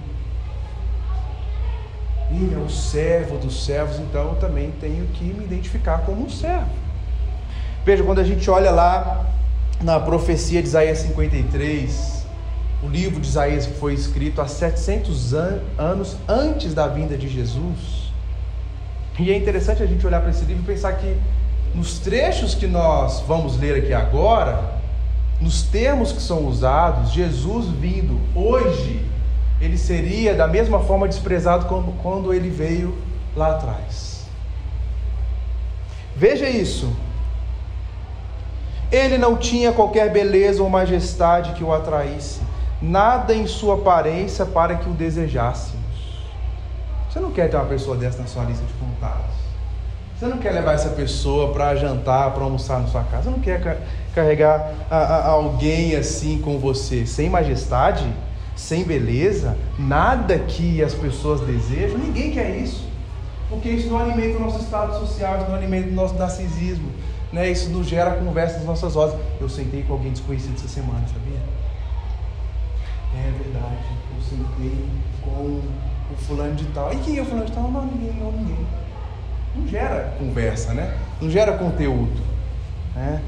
Ele 2.30 2.54
é 2.54 2.58
o 2.58 2.68
servo 2.68 3.38
dos 3.38 3.64
servos, 3.64 3.98
então 3.98 4.30
eu 4.30 4.34
também 4.36 4.70
tenho 4.80 5.06
que 5.08 5.24
me 5.24 5.44
identificar 5.44 5.98
como 5.98 6.24
um 6.24 6.30
servo. 6.30 6.70
Veja, 7.84 8.02
quando 8.02 8.20
a 8.20 8.24
gente 8.24 8.50
olha 8.50 8.70
lá 8.70 9.26
na 9.82 10.00
profecia 10.00 10.62
de 10.62 10.68
Isaías 10.68 10.98
53, 10.98 12.23
o 12.84 12.88
livro 12.88 13.18
de 13.18 13.26
Isaías 13.26 13.64
foi 13.64 13.94
escrito 13.94 14.42
há 14.42 14.46
700 14.46 15.32
an 15.32 15.60
anos 15.78 16.16
antes 16.28 16.74
da 16.74 16.86
vinda 16.86 17.16
de 17.16 17.28
Jesus. 17.28 18.12
E 19.18 19.32
é 19.32 19.36
interessante 19.36 19.82
a 19.82 19.86
gente 19.86 20.06
olhar 20.06 20.20
para 20.20 20.30
esse 20.30 20.44
livro 20.44 20.62
e 20.62 20.66
pensar 20.66 20.92
que 20.92 21.16
nos 21.74 21.98
trechos 21.98 22.54
que 22.54 22.66
nós 22.66 23.20
vamos 23.26 23.58
ler 23.58 23.76
aqui 23.76 23.94
agora, 23.94 24.74
nos 25.40 25.62
termos 25.62 26.12
que 26.12 26.20
são 26.20 26.46
usados, 26.46 27.10
Jesus 27.10 27.68
vindo 27.68 28.20
hoje, 28.34 29.00
ele 29.60 29.78
seria 29.78 30.34
da 30.34 30.46
mesma 30.46 30.80
forma 30.80 31.08
desprezado 31.08 31.64
como 31.64 31.92
quando 32.02 32.34
ele 32.34 32.50
veio 32.50 32.98
lá 33.34 33.52
atrás. 33.52 34.26
Veja 36.14 36.48
isso. 36.48 36.94
Ele 38.92 39.16
não 39.16 39.36
tinha 39.36 39.72
qualquer 39.72 40.12
beleza 40.12 40.62
ou 40.62 40.68
majestade 40.68 41.54
que 41.54 41.64
o 41.64 41.72
atraísse 41.72 42.43
nada 42.84 43.34
em 43.34 43.46
sua 43.46 43.74
aparência 43.74 44.44
para 44.44 44.76
que 44.76 44.88
o 44.88 44.92
desejássemos. 44.92 45.84
Você 47.08 47.20
não 47.20 47.30
quer 47.30 47.48
ter 47.48 47.56
uma 47.56 47.66
pessoa 47.66 47.96
dessa 47.96 48.18
na 48.18 48.26
sua 48.26 48.44
lista 48.44 48.64
de 48.64 48.72
contatos. 48.74 49.34
Você 50.18 50.26
não 50.26 50.38
quer 50.38 50.52
levar 50.52 50.72
essa 50.72 50.90
pessoa 50.90 51.52
para 51.52 51.74
jantar, 51.74 52.32
para 52.32 52.44
almoçar 52.44 52.80
na 52.80 52.86
sua 52.86 53.02
casa. 53.04 53.24
Você 53.24 53.30
não 53.30 53.40
quer 53.40 53.80
carregar 54.14 54.72
a, 54.90 54.96
a, 54.96 55.28
alguém 55.28 55.96
assim 55.96 56.38
com 56.38 56.58
você, 56.58 57.06
sem 57.06 57.28
majestade, 57.28 58.06
sem 58.54 58.84
beleza, 58.84 59.56
nada 59.78 60.38
que 60.38 60.82
as 60.82 60.94
pessoas 60.94 61.40
desejam. 61.40 61.98
Ninguém 61.98 62.30
quer 62.30 62.56
isso. 62.56 62.84
Porque 63.48 63.68
isso 63.68 63.88
não 63.88 63.98
alimenta 63.98 64.38
o 64.38 64.40
nosso 64.40 64.60
estado 64.60 64.98
social, 64.98 65.38
isso 65.38 65.48
não 65.48 65.56
alimenta 65.56 65.88
o 65.88 65.92
nosso 65.92 66.14
narcisismo. 66.14 66.90
Né? 67.32 67.50
Isso 67.50 67.70
não 67.70 67.82
gera 67.82 68.12
conversa 68.12 68.58
nas 68.58 68.66
nossas 68.66 68.94
vozes. 68.94 69.16
Eu 69.40 69.48
sentei 69.48 69.82
com 69.82 69.94
alguém 69.94 70.12
desconhecido 70.12 70.54
essa 70.54 70.68
semana, 70.68 71.02
sabia? 71.06 71.40
É 73.16 73.30
verdade, 73.42 73.86
eu 74.16 74.22
sentei 74.22 74.84
com 75.22 75.60
o 76.12 76.16
fulano 76.16 76.54
de 76.54 76.64
tal. 76.66 76.92
E 76.92 76.96
quem 76.96 77.18
é 77.18 77.22
o 77.22 77.24
fulano 77.24 77.46
de 77.46 77.52
tal? 77.52 77.70
Não, 77.70 77.86
ninguém, 77.86 78.12
não, 78.18 78.32
ninguém. 78.32 78.66
Não 79.56 79.68
gera 79.68 80.14
conversa, 80.18 80.74
né? 80.74 80.96
Não 81.20 81.30
gera 81.30 81.52
conteúdo. 81.52 82.20
Né? 82.94 83.20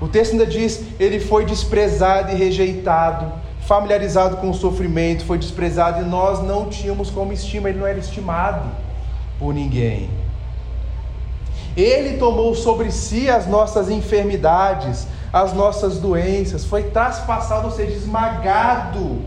O 0.00 0.08
texto 0.08 0.32
ainda 0.32 0.46
diz: 0.46 0.82
ele 0.98 1.20
foi 1.20 1.44
desprezado 1.44 2.32
e 2.32 2.34
rejeitado, 2.34 3.32
familiarizado 3.60 4.36
com 4.38 4.50
o 4.50 4.54
sofrimento, 4.54 5.24
foi 5.24 5.38
desprezado 5.38 6.02
e 6.02 6.04
nós 6.04 6.42
não 6.42 6.68
tínhamos 6.68 7.10
como 7.10 7.32
estima, 7.32 7.68
ele 7.68 7.78
não 7.78 7.86
era 7.86 7.98
estimado 7.98 8.68
por 9.38 9.54
ninguém. 9.54 10.10
Ele 11.76 12.18
tomou 12.18 12.54
sobre 12.54 12.90
si 12.90 13.30
as 13.30 13.46
nossas 13.46 13.88
enfermidades, 13.88 15.06
as 15.32 15.52
nossas 15.52 15.98
doenças, 15.98 16.64
foi 16.64 16.84
traspassado, 16.84 17.66
ou 17.66 17.72
seja, 17.72 17.92
esmagado 17.92 19.18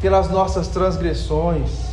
pelas 0.00 0.30
nossas 0.30 0.68
transgressões. 0.68 1.92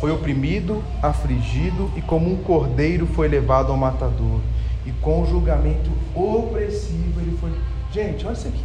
Foi 0.00 0.10
oprimido, 0.10 0.82
afligido 1.02 1.90
e 1.96 2.00
como 2.00 2.32
um 2.32 2.36
cordeiro 2.42 3.06
foi 3.06 3.28
levado 3.28 3.70
ao 3.70 3.76
matador. 3.76 4.40
E 4.86 4.92
com 4.92 5.26
julgamento 5.26 5.90
opressivo 6.14 7.20
ele 7.20 7.36
foi. 7.38 7.52
Gente, 7.92 8.24
olha 8.24 8.32
isso 8.32 8.48
aqui. 8.48 8.64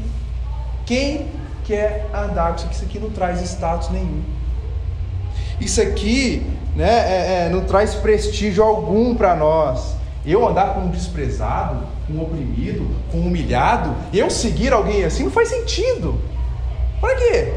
Quem 0.86 1.28
quer 1.66 2.10
andar 2.14 2.52
com 2.52 2.56
isso 2.58 2.66
aqui? 2.66 2.76
Isso 2.76 2.86
aqui 2.86 3.00
não 3.00 3.10
traz 3.10 3.42
status 3.42 3.90
nenhum. 3.90 4.22
Isso 5.60 5.82
aqui 5.82 6.46
né, 6.76 6.90
é, 6.90 7.46
é, 7.46 7.50
não 7.50 7.62
traz 7.62 7.96
prestígio 7.96 8.64
algum 8.64 9.16
para 9.16 9.36
nós. 9.36 9.96
Eu 10.26 10.48
andar 10.48 10.74
com 10.74 10.82
um 10.82 10.90
desprezado, 10.90 11.84
com 12.08 12.14
um 12.14 12.24
oprimido, 12.24 12.88
com 13.12 13.20
um 13.20 13.28
humilhado, 13.28 13.96
eu 14.14 14.30
seguir 14.30 14.74
alguém 14.74 15.04
assim 15.04 15.24
não 15.24 15.32
faz 15.32 15.50
sentido. 15.50 16.20
Para 17.00 17.16
quê? 17.16 17.54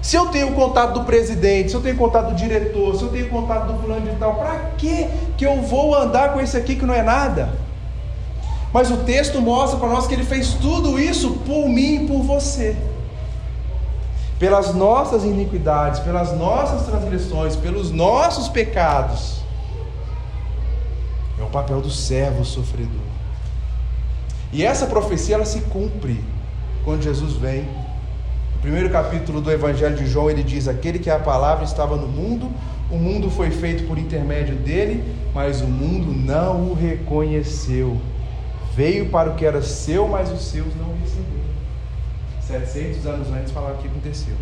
Se 0.00 0.16
eu 0.16 0.26
tenho 0.26 0.52
contato 0.52 0.94
do 0.94 1.04
presidente, 1.04 1.70
se 1.70 1.76
eu 1.76 1.82
tenho 1.82 1.96
contato 1.96 2.28
do 2.28 2.34
diretor, 2.34 2.96
se 2.96 3.02
eu 3.02 3.08
tenho 3.08 3.28
contato 3.28 3.72
do 3.72 3.78
fulano 3.80 4.08
de 4.08 4.16
tal, 4.16 4.36
para 4.36 4.56
que 4.78 5.08
que 5.36 5.44
eu 5.44 5.60
vou 5.62 5.94
andar 5.94 6.32
com 6.32 6.40
esse 6.40 6.56
aqui 6.56 6.76
que 6.76 6.86
não 6.86 6.94
é 6.94 7.02
nada? 7.02 7.50
Mas 8.72 8.90
o 8.90 8.98
texto 8.98 9.40
mostra 9.40 9.78
para 9.78 9.88
nós 9.88 10.06
que 10.06 10.14
ele 10.14 10.24
fez 10.24 10.54
tudo 10.54 10.98
isso 10.98 11.32
por 11.46 11.68
mim 11.68 12.04
e 12.04 12.06
por 12.06 12.22
você. 12.22 12.76
Pelas 14.38 14.74
nossas 14.74 15.24
iniquidades, 15.24 16.00
pelas 16.00 16.36
nossas 16.36 16.86
transgressões, 16.86 17.56
pelos 17.56 17.90
nossos 17.90 18.48
pecados. 18.48 19.37
É 21.48 21.50
o 21.50 21.50
papel 21.50 21.80
do 21.80 21.90
servo 21.90 22.44
sofredor. 22.44 23.00
E 24.52 24.62
essa 24.62 24.86
profecia 24.86 25.34
ela 25.34 25.46
se 25.46 25.62
cumpre 25.62 26.22
quando 26.84 27.02
Jesus 27.02 27.36
vem. 27.36 27.62
No 27.62 28.60
primeiro 28.60 28.90
capítulo 28.90 29.40
do 29.40 29.50
Evangelho 29.50 29.96
de 29.96 30.06
João, 30.06 30.28
ele 30.28 30.42
diz: 30.42 30.68
Aquele 30.68 30.98
que 30.98 31.08
a 31.08 31.18
palavra 31.18 31.64
estava 31.64 31.96
no 31.96 32.06
mundo, 32.06 32.50
o 32.90 32.98
mundo 32.98 33.30
foi 33.30 33.50
feito 33.50 33.86
por 33.86 33.98
intermédio 33.98 34.56
dele, 34.56 35.02
mas 35.34 35.62
o 35.62 35.66
mundo 35.66 36.12
não 36.12 36.70
o 36.70 36.74
reconheceu. 36.74 37.96
Veio 38.76 39.08
para 39.08 39.30
o 39.30 39.34
que 39.34 39.46
era 39.46 39.62
seu, 39.62 40.06
mas 40.06 40.30
os 40.30 40.42
seus 40.42 40.74
não 40.76 40.94
receberam. 41.00 41.48
700 42.42 43.06
anos 43.06 43.28
antes 43.28 43.52
falava 43.52 43.78
que 43.78 43.88
aconteceu. 43.88 44.34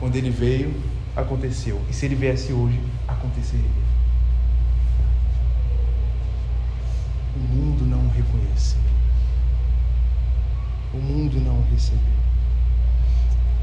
Quando 0.00 0.16
ele 0.16 0.30
veio, 0.30 0.74
aconteceu. 1.14 1.78
E 1.90 1.94
se 1.94 2.06
ele 2.06 2.14
viesse 2.14 2.50
hoje, 2.50 2.80
aconteceria. 3.06 3.85
O 7.36 7.54
mundo 7.54 7.84
não 7.84 8.08
reconheceu. 8.08 8.80
O 10.94 10.98
mundo 10.98 11.38
não 11.38 11.62
recebeu. 11.70 12.00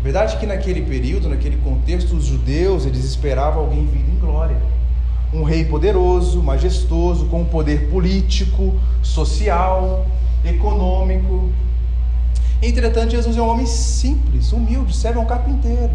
Verdade 0.01 0.35
é 0.35 0.39
que 0.39 0.45
naquele 0.45 0.83
período, 0.83 1.27
naquele 1.27 1.57
contexto, 1.57 2.15
os 2.15 2.25
judeus, 2.25 2.85
eles 2.85 3.03
esperavam 3.03 3.63
alguém 3.63 3.85
vindo 3.85 4.11
em 4.11 4.19
glória 4.19 4.57
um 5.33 5.43
rei 5.43 5.65
poderoso, 5.65 6.41
majestoso, 6.43 7.25
com 7.25 7.43
poder 7.43 7.89
político, 7.89 8.79
social, 9.01 10.05
econômico. 10.45 11.49
Entretanto, 12.61 13.11
Jesus 13.11 13.35
é 13.35 13.41
um 13.41 13.49
homem 13.49 13.65
simples, 13.65 14.53
humilde, 14.53 14.95
serve 14.95 15.19
um 15.19 15.25
carpinteiro, 15.25 15.91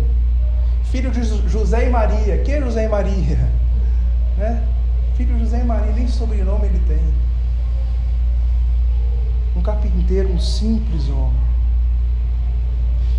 filho 0.85 1.11
de 1.11 1.23
José 1.49 1.87
e 1.87 1.90
Maria. 1.90 2.38
Quem 2.38 2.54
é 2.54 2.61
José 2.61 2.85
e 2.85 2.88
Maria? 2.88 3.58
Né? 4.38 4.62
Filho 5.16 5.35
de 5.35 5.40
José 5.40 5.58
e 5.58 5.64
Maria, 5.64 5.90
nem 5.90 6.06
sobrenome 6.06 6.66
ele 6.66 6.80
tem. 6.87 7.00
Um 9.59 9.62
carpinteiro, 9.62 10.33
um 10.33 10.38
simples 10.38 11.09
homem. 11.09 11.49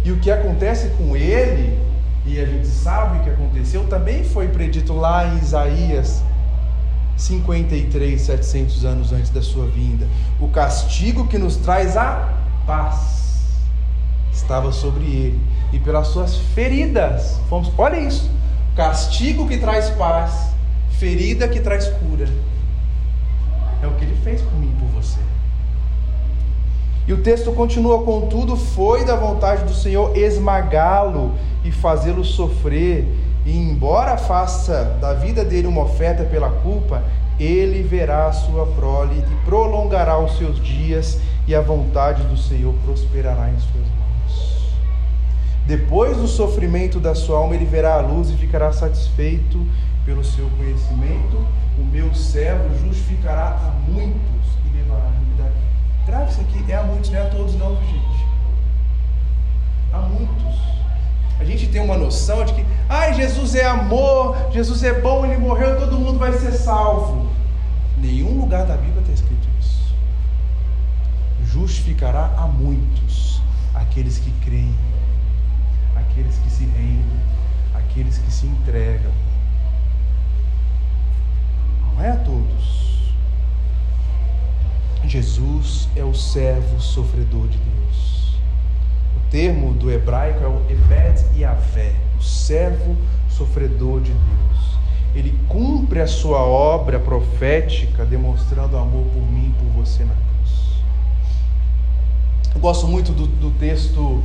E 0.03 0.11
o 0.11 0.19
que 0.19 0.31
acontece 0.31 0.89
com 0.97 1.15
ele 1.15 1.77
e 2.25 2.39
a 2.39 2.45
gente 2.45 2.67
sabe 2.67 3.17
o 3.17 3.23
que 3.23 3.29
aconteceu, 3.29 3.85
também 3.87 4.23
foi 4.23 4.47
predito 4.47 4.93
lá 4.93 5.27
em 5.27 5.39
Isaías 5.39 6.23
53, 7.17 8.21
700 8.21 8.85
anos 8.85 9.11
antes 9.11 9.31
da 9.31 9.41
sua 9.41 9.65
vinda. 9.65 10.07
O 10.39 10.47
castigo 10.47 11.27
que 11.27 11.37
nos 11.39 11.55
traz 11.55 11.97
a 11.97 12.33
paz 12.67 13.41
estava 14.31 14.71
sobre 14.71 15.05
ele, 15.05 15.39
e 15.73 15.79
pelas 15.79 16.07
suas 16.07 16.35
feridas, 16.53 17.39
fomos, 17.49 17.71
olha 17.77 17.99
isso, 17.99 18.29
castigo 18.75 19.47
que 19.47 19.57
traz 19.57 19.89
paz, 19.89 20.53
ferida 20.99 21.47
que 21.47 21.59
traz 21.59 21.87
cura. 21.87 22.27
É 23.81 23.87
o 23.87 23.91
que 23.93 24.05
ele 24.05 24.15
fez 24.23 24.41
por 24.41 24.53
mim 24.53 24.71
e 24.75 24.79
por 24.79 25.01
você. 25.01 25.19
E 27.09 27.13
o 27.13 27.17
texto 27.17 27.51
continua: 27.53 28.03
contudo, 28.03 28.55
foi 28.55 29.03
da 29.03 29.15
vontade 29.15 29.63
do 29.63 29.73
Senhor 29.73 30.15
esmagá-lo 30.15 31.33
e 31.65 31.71
fazê-lo 31.71 32.23
sofrer. 32.23 33.03
E 33.43 33.51
embora 33.51 34.15
faça 34.15 34.95
da 35.01 35.15
vida 35.15 35.43
dele 35.43 35.65
uma 35.65 35.81
oferta 35.81 36.23
pela 36.23 36.51
culpa, 36.51 37.03
ele 37.39 37.81
verá 37.81 38.27
a 38.27 38.31
sua 38.31 38.67
prole 38.67 39.17
e 39.27 39.45
prolongará 39.45 40.19
os 40.19 40.37
seus 40.37 40.63
dias, 40.63 41.19
e 41.47 41.55
a 41.55 41.61
vontade 41.61 42.21
do 42.25 42.37
Senhor 42.37 42.75
prosperará 42.85 43.49
em 43.49 43.57
suas 43.57 43.87
mãos. 43.87 44.69
Depois 45.65 46.15
do 46.15 46.27
sofrimento 46.27 46.99
da 46.99 47.15
sua 47.15 47.39
alma, 47.39 47.55
ele 47.55 47.65
verá 47.65 47.95
a 47.95 48.01
luz 48.01 48.29
e 48.29 48.33
ficará 48.33 48.71
satisfeito 48.71 49.65
pelo 50.05 50.23
seu 50.23 50.47
conhecimento. 50.59 51.43
O 51.75 51.83
meu 51.83 52.13
servo 52.13 52.69
justificará 52.85 53.47
a 53.47 53.91
muitos 53.91 54.58
Grave 56.09 56.31
isso 56.31 56.41
aqui, 56.41 56.71
é 56.71 56.75
a 56.75 56.81
muitos, 56.81 57.11
não 57.11 57.19
é 57.19 57.21
a 57.21 57.29
todos 57.29 57.53
não, 57.53 57.75
gente. 57.75 58.25
Há 59.93 59.99
muitos. 59.99 60.59
A 61.39 61.45
gente 61.45 61.67
tem 61.67 61.79
uma 61.81 61.95
noção 61.95 62.43
de 62.43 62.53
que, 62.53 62.65
ai, 62.89 63.13
Jesus 63.13 63.53
é 63.53 63.63
amor, 63.63 64.35
Jesus 64.51 64.83
é 64.83 64.99
bom, 64.99 65.23
ele 65.23 65.37
morreu, 65.37 65.79
todo 65.79 65.99
mundo 65.99 66.17
vai 66.17 66.33
ser 66.33 66.51
salvo. 66.53 67.29
Nenhum 67.95 68.39
lugar 68.39 68.65
da 68.65 68.75
Bíblia 68.75 69.01
está 69.01 69.13
escrito 69.13 69.47
isso. 69.59 69.93
Justificará 71.45 72.33
a 72.35 72.47
muitos, 72.47 73.39
aqueles 73.75 74.17
que 74.17 74.31
creem, 74.43 74.75
aqueles 75.95 76.37
que 76.39 76.49
se 76.49 76.65
rendem, 76.65 77.21
aqueles 77.75 78.17
que 78.17 78.31
se 78.31 78.47
entregam. 78.47 79.11
Não 81.93 82.03
é 82.03 82.09
a 82.09 82.15
todos. 82.15 82.88
Jesus 85.05 85.87
é 85.95 86.03
o 86.03 86.13
servo 86.13 86.79
sofredor 86.79 87.47
de 87.47 87.57
Deus. 87.57 88.35
O 89.15 89.31
termo 89.31 89.73
do 89.73 89.91
hebraico 89.91 90.43
é 90.43 90.47
o 90.47 90.61
Ebed 90.69 91.25
Yavé, 91.37 91.93
o 92.19 92.23
servo 92.23 92.95
sofredor 93.29 94.01
de 94.01 94.11
Deus. 94.11 94.77
Ele 95.15 95.37
cumpre 95.47 96.01
a 96.01 96.07
sua 96.07 96.41
obra 96.41 96.99
profética, 96.99 98.05
demonstrando 98.05 98.77
amor 98.77 99.05
por 99.05 99.21
mim 99.21 99.53
e 99.55 99.63
por 99.63 99.83
você 99.83 100.03
na 100.03 100.13
cruz. 100.13 100.83
Eu 102.53 102.61
gosto 102.61 102.87
muito 102.87 103.11
do, 103.11 103.25
do 103.25 103.51
texto, 103.51 104.21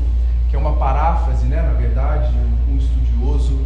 que 0.50 0.56
é 0.56 0.58
uma 0.58 0.74
paráfrase, 0.74 1.46
né, 1.46 1.62
na 1.62 1.72
verdade, 1.72 2.34
um 2.68 2.76
estudioso 2.76 3.58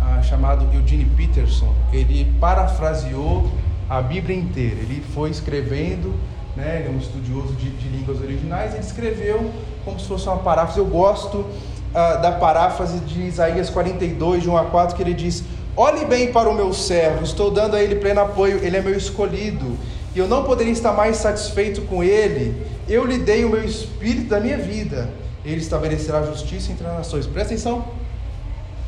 ah, 0.00 0.22
chamado 0.22 0.72
Eugene 0.72 1.04
Peterson. 1.04 1.74
Ele 1.92 2.32
parafraseou 2.40 3.50
a 3.88 4.00
Bíblia 4.00 4.36
inteira. 4.36 4.76
Ele 4.76 5.02
foi 5.12 5.30
escrevendo 5.30 6.14
né? 6.56 6.80
ele 6.80 6.88
é 6.88 6.90
um 6.90 6.98
estudioso 6.98 7.54
de, 7.54 7.70
de 7.70 7.88
línguas 7.88 8.20
originais, 8.20 8.74
ele 8.74 8.82
escreveu 8.82 9.50
como 9.84 9.98
se 9.98 10.06
fosse 10.06 10.26
uma 10.26 10.38
paráfrase. 10.38 10.78
Eu 10.78 10.86
gosto 10.86 11.38
uh, 11.38 12.20
da 12.20 12.32
paráfrase 12.32 13.00
de 13.00 13.22
Isaías 13.22 13.70
42, 13.70 14.42
de 14.42 14.50
1 14.50 14.56
a 14.56 14.64
4, 14.66 14.96
que 14.96 15.02
ele 15.02 15.14
diz: 15.14 15.44
Olhe 15.76 16.04
bem 16.04 16.32
para 16.32 16.48
o 16.48 16.54
meu 16.54 16.72
servo, 16.72 17.24
estou 17.24 17.50
dando 17.50 17.76
a 17.76 17.82
ele 17.82 17.96
pleno 17.96 18.20
apoio, 18.20 18.58
ele 18.62 18.76
é 18.76 18.82
meu 18.82 18.96
escolhido, 18.96 19.76
e 20.14 20.18
eu 20.18 20.28
não 20.28 20.44
poderia 20.44 20.72
estar 20.72 20.92
mais 20.92 21.16
satisfeito 21.16 21.82
com 21.82 22.02
ele. 22.04 22.66
Eu 22.88 23.06
lhe 23.06 23.18
dei 23.18 23.44
o 23.44 23.48
meu 23.48 23.64
espírito 23.64 24.28
da 24.28 24.40
minha 24.40 24.58
vida, 24.58 25.08
ele 25.44 25.60
estabelecerá 25.60 26.22
justiça 26.22 26.70
entre 26.70 26.86
as 26.86 26.94
nações. 26.94 27.26
Presta 27.26 27.54
atenção. 27.54 27.84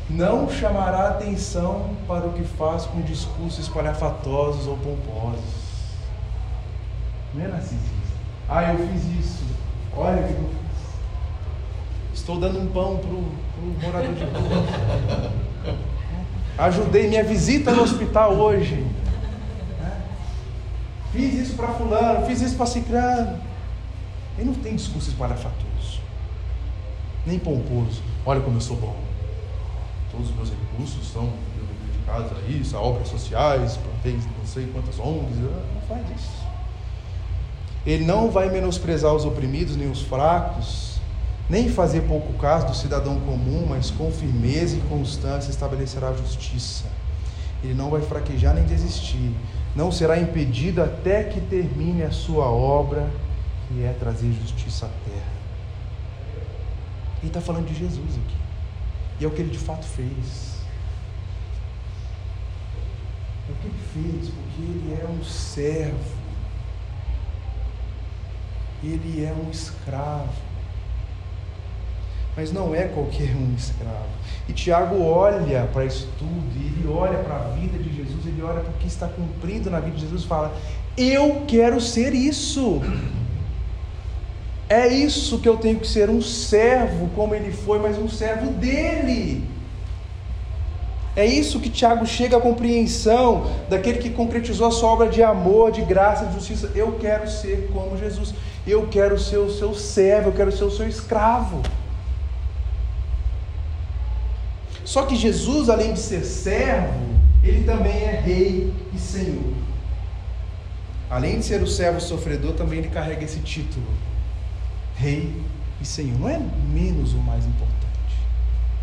Não 0.07 0.47
chamará 0.47 1.07
atenção 1.07 1.89
para 2.07 2.27
o 2.27 2.33
que 2.33 2.43
faz 2.43 2.83
com 2.83 3.01
discursos 3.01 3.57
espalhafatosos 3.65 4.67
ou 4.67 4.77
pomposos 4.77 5.64
não 7.35 7.45
é 7.45 7.47
narcisista. 7.47 7.95
Ah, 8.47 8.73
eu 8.73 8.87
fiz 8.87 9.03
isso. 9.19 9.43
Olha 9.95 10.21
o 10.21 10.27
que 10.27 10.33
eu 10.33 10.49
fiz. 10.49 12.19
Estou 12.19 12.39
dando 12.39 12.59
um 12.59 12.67
pão 12.67 12.97
para 12.97 13.09
o 13.09 13.33
morador 13.81 14.13
de 14.13 14.23
rua. 14.23 15.33
Ajudei 16.57 17.07
minha 17.09 17.23
visita 17.23 17.71
no 17.71 17.83
hospital 17.83 18.33
hoje. 18.33 18.85
Fiz 21.11 21.33
isso 21.33 21.55
para 21.55 21.67
fulano, 21.69 22.25
fiz 22.25 22.41
isso 22.41 22.55
para 22.55 22.65
ciclano. 22.65 23.39
Ele 24.37 24.47
não 24.47 24.55
tem 24.55 24.75
discurso 24.75 25.09
espalhafatoso, 25.09 26.01
nem 27.25 27.39
pomposo. 27.39 28.01
Olha 28.25 28.41
como 28.41 28.57
eu 28.57 28.61
sou 28.61 28.75
bom. 28.75 28.95
Todos 30.11 30.29
os 30.29 30.35
meus 30.35 30.49
recursos 30.49 31.07
são 31.11 31.31
dedicados 31.85 32.31
a 32.37 32.49
isso, 32.49 32.75
a 32.75 32.81
obras 32.81 33.07
sociais, 33.07 33.79
não 34.03 34.45
sei 34.45 34.67
quantas 34.67 34.99
ONGs. 34.99 35.37
Não 35.39 35.81
faz 35.87 36.05
isso. 36.15 36.44
Ele 37.85 38.03
não 38.03 38.31
vai 38.31 38.49
menosprezar 38.49 39.13
os 39.13 39.25
oprimidos 39.25 39.75
nem 39.75 39.89
os 39.89 40.01
fracos, 40.01 40.99
nem 41.49 41.69
fazer 41.69 42.01
pouco 42.01 42.33
caso 42.33 42.67
do 42.67 42.75
cidadão 42.75 43.19
comum, 43.19 43.67
mas 43.69 43.91
com 43.91 44.11
firmeza 44.11 44.77
e 44.77 44.81
constância 44.81 45.51
estabelecerá 45.51 46.09
a 46.09 46.13
justiça. 46.13 46.85
Ele 47.63 47.75
não 47.75 47.89
vai 47.89 48.01
fraquejar 48.01 48.55
nem 48.55 48.63
desistir, 48.63 49.31
não 49.75 49.91
será 49.91 50.19
impedido 50.19 50.81
até 50.81 51.23
que 51.23 51.39
termine 51.41 52.03
a 52.03 52.11
sua 52.11 52.45
obra, 52.45 53.09
que 53.67 53.83
é 53.83 53.93
trazer 53.99 54.31
justiça 54.31 54.87
à 54.87 54.89
terra. 55.09 55.35
Ele 57.19 57.27
está 57.27 57.41
falando 57.41 57.67
de 57.67 57.75
Jesus 57.75 58.17
aqui, 58.25 58.37
e 59.19 59.25
é 59.25 59.27
o 59.27 59.31
que 59.31 59.41
ele 59.41 59.51
de 59.51 59.59
fato 59.59 59.85
fez. 59.85 60.55
que 63.61 63.67
ele 63.67 63.77
fez? 63.93 64.29
Porque 64.29 64.61
ele 64.61 64.97
é 65.01 65.07
um 65.07 65.23
servo. 65.23 66.14
Ele 68.83 69.23
é 69.23 69.33
um 69.33 69.49
escravo. 69.49 70.29
Mas 72.35 72.51
não 72.51 72.75
é 72.75 72.83
qualquer 72.83 73.35
um 73.35 73.53
escravo. 73.55 74.09
E 74.47 74.53
Tiago 74.53 75.01
olha 75.01 75.67
para 75.73 75.85
isso 75.85 76.07
tudo, 76.19 76.51
ele 76.55 76.87
olha 76.87 77.17
para 77.19 77.35
a 77.35 77.49
vida 77.55 77.77
de 77.77 77.95
Jesus, 77.95 78.25
ele 78.25 78.41
olha 78.41 78.59
para 78.59 78.71
o 78.71 78.73
que 78.73 78.87
está 78.87 79.07
cumprindo 79.07 79.69
na 79.69 79.79
vida 79.79 79.95
de 79.95 80.01
Jesus 80.01 80.23
e 80.23 80.27
fala: 80.27 80.53
Eu 80.97 81.43
quero 81.47 81.79
ser 81.79 82.13
isso. 82.13 82.81
É 84.67 84.87
isso 84.87 85.39
que 85.39 85.47
eu 85.47 85.57
tenho 85.57 85.79
que 85.79 85.87
ser, 85.87 86.09
um 86.09 86.21
servo 86.21 87.07
como 87.15 87.35
ele 87.35 87.51
foi, 87.51 87.79
mas 87.79 87.97
um 87.97 88.09
servo 88.09 88.51
dele. 88.51 89.47
É 91.15 91.25
isso 91.25 91.61
que 91.61 91.69
Tiago 91.69 92.05
chega 92.05 92.35
à 92.35 92.41
compreensão 92.41 93.49
daquele 93.69 93.99
que 93.99 94.09
concretizou 94.09 94.67
a 94.67 94.71
sua 94.71 94.89
obra 94.89 95.07
de 95.07 95.23
amor, 95.23 95.71
de 95.71 95.81
graça, 95.81 96.25
de 96.25 96.33
justiça. 96.33 96.71
Eu 96.75 96.93
quero 96.99 97.29
ser 97.29 97.69
como 97.71 97.97
Jesus. 97.97 98.33
Eu 98.67 98.87
quero 98.87 99.19
ser 99.19 99.37
o 99.37 99.51
seu 99.51 99.73
servo, 99.75 100.29
eu 100.29 100.33
quero 100.33 100.51
ser 100.51 100.63
o 100.63 100.71
seu 100.71 100.87
escravo. 100.87 101.61
Só 104.83 105.05
que 105.05 105.15
Jesus, 105.15 105.69
além 105.69 105.93
de 105.93 105.99
ser 105.99 106.23
servo, 106.23 106.93
ele 107.43 107.63
também 107.63 108.03
é 108.03 108.19
rei 108.19 108.73
e 108.93 108.97
senhor. 108.97 109.53
Além 111.09 111.39
de 111.39 111.45
ser 111.45 111.61
o 111.61 111.67
servo 111.67 112.01
sofredor, 112.01 112.53
também 112.53 112.79
ele 112.79 112.89
carrega 112.89 113.23
esse 113.23 113.39
título: 113.39 113.85
Rei 114.95 115.41
e 115.79 115.85
Senhor. 115.85 116.19
Não 116.19 116.29
é 116.29 116.39
menos 116.39 117.13
o 117.13 117.17
mais 117.17 117.45
importante. 117.45 117.75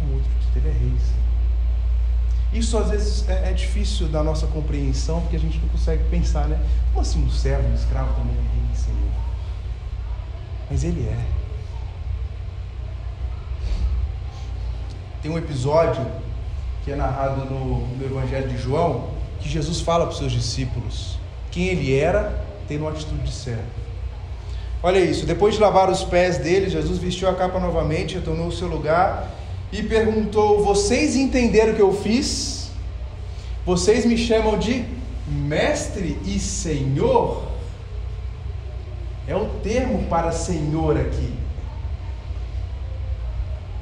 É 0.01 0.05
um 0.05 0.14
outro 0.14 0.31
título, 0.40 0.68
é 0.68 0.79
Rei 0.79 0.92
e 0.97 1.01
Senhor. 1.01 1.23
Isso 2.53 2.79
às 2.79 2.90
vezes 2.90 3.29
é, 3.29 3.51
é, 3.51 3.53
difícil 3.53 4.09
da 4.09 4.23
nossa 4.23 4.47
compreensão, 4.47 5.21
porque 5.23 5.37
a 5.37 5.38
gente 5.38 5.59
não 5.59 5.68
consegue 5.68 6.05
pensar, 6.05 6.47
né? 6.47 6.61
Como 6.92 7.01
assim 7.01 7.25
um 7.25 7.31
servo, 7.31 7.66
um 7.68 7.75
escravo 7.75 8.14
também 8.14 8.35
é 8.35 8.55
Rei 8.55 8.71
e 8.73 8.77
Senhor? 8.77 9.32
Mas 10.72 10.85
ele 10.85 11.06
é. 11.06 11.18
Tem 15.20 15.30
um 15.30 15.37
episódio 15.37 16.02
que 16.82 16.90
é 16.90 16.96
narrado 16.96 17.44
no, 17.44 17.87
no 17.88 18.02
Evangelho 18.02 18.48
de 18.48 18.56
João, 18.56 19.11
que 19.38 19.50
Jesus 19.50 19.82
fala 19.82 20.06
para 20.06 20.12
os 20.12 20.18
seus 20.18 20.32
discípulos 20.32 21.18
quem 21.50 21.66
ele 21.66 21.94
era, 21.94 22.42
tendo 22.66 22.85
uma 22.85 22.90
atitude 22.90 23.20
de 23.20 23.32
servo. 23.32 23.61
Olha 24.82 24.98
isso, 24.98 25.26
depois 25.26 25.56
de 25.56 25.61
lavar 25.61 25.90
os 25.90 26.04
pés 26.04 26.38
dele, 26.38 26.70
Jesus 26.70 26.96
vestiu 26.96 27.28
a 27.28 27.35
capa 27.35 27.61
novamente, 27.61 28.14
retornou 28.14 28.46
ao 28.46 28.52
seu 28.52 28.66
lugar 28.66 29.30
e 29.70 29.82
perguntou: 29.82 30.64
Vocês 30.64 31.14
entenderam 31.16 31.74
o 31.74 31.76
que 31.76 31.82
eu 31.82 31.92
fiz? 31.92 32.70
Vocês 33.66 34.06
me 34.06 34.16
chamam 34.16 34.58
de 34.58 34.87
mestre 35.28 36.18
e 36.24 36.38
senhor? 36.38 37.52
É 39.33 39.37
o 39.37 39.47
termo 39.62 40.05
para 40.11 40.31
senhor 40.31 40.95
aqui. 40.95 41.33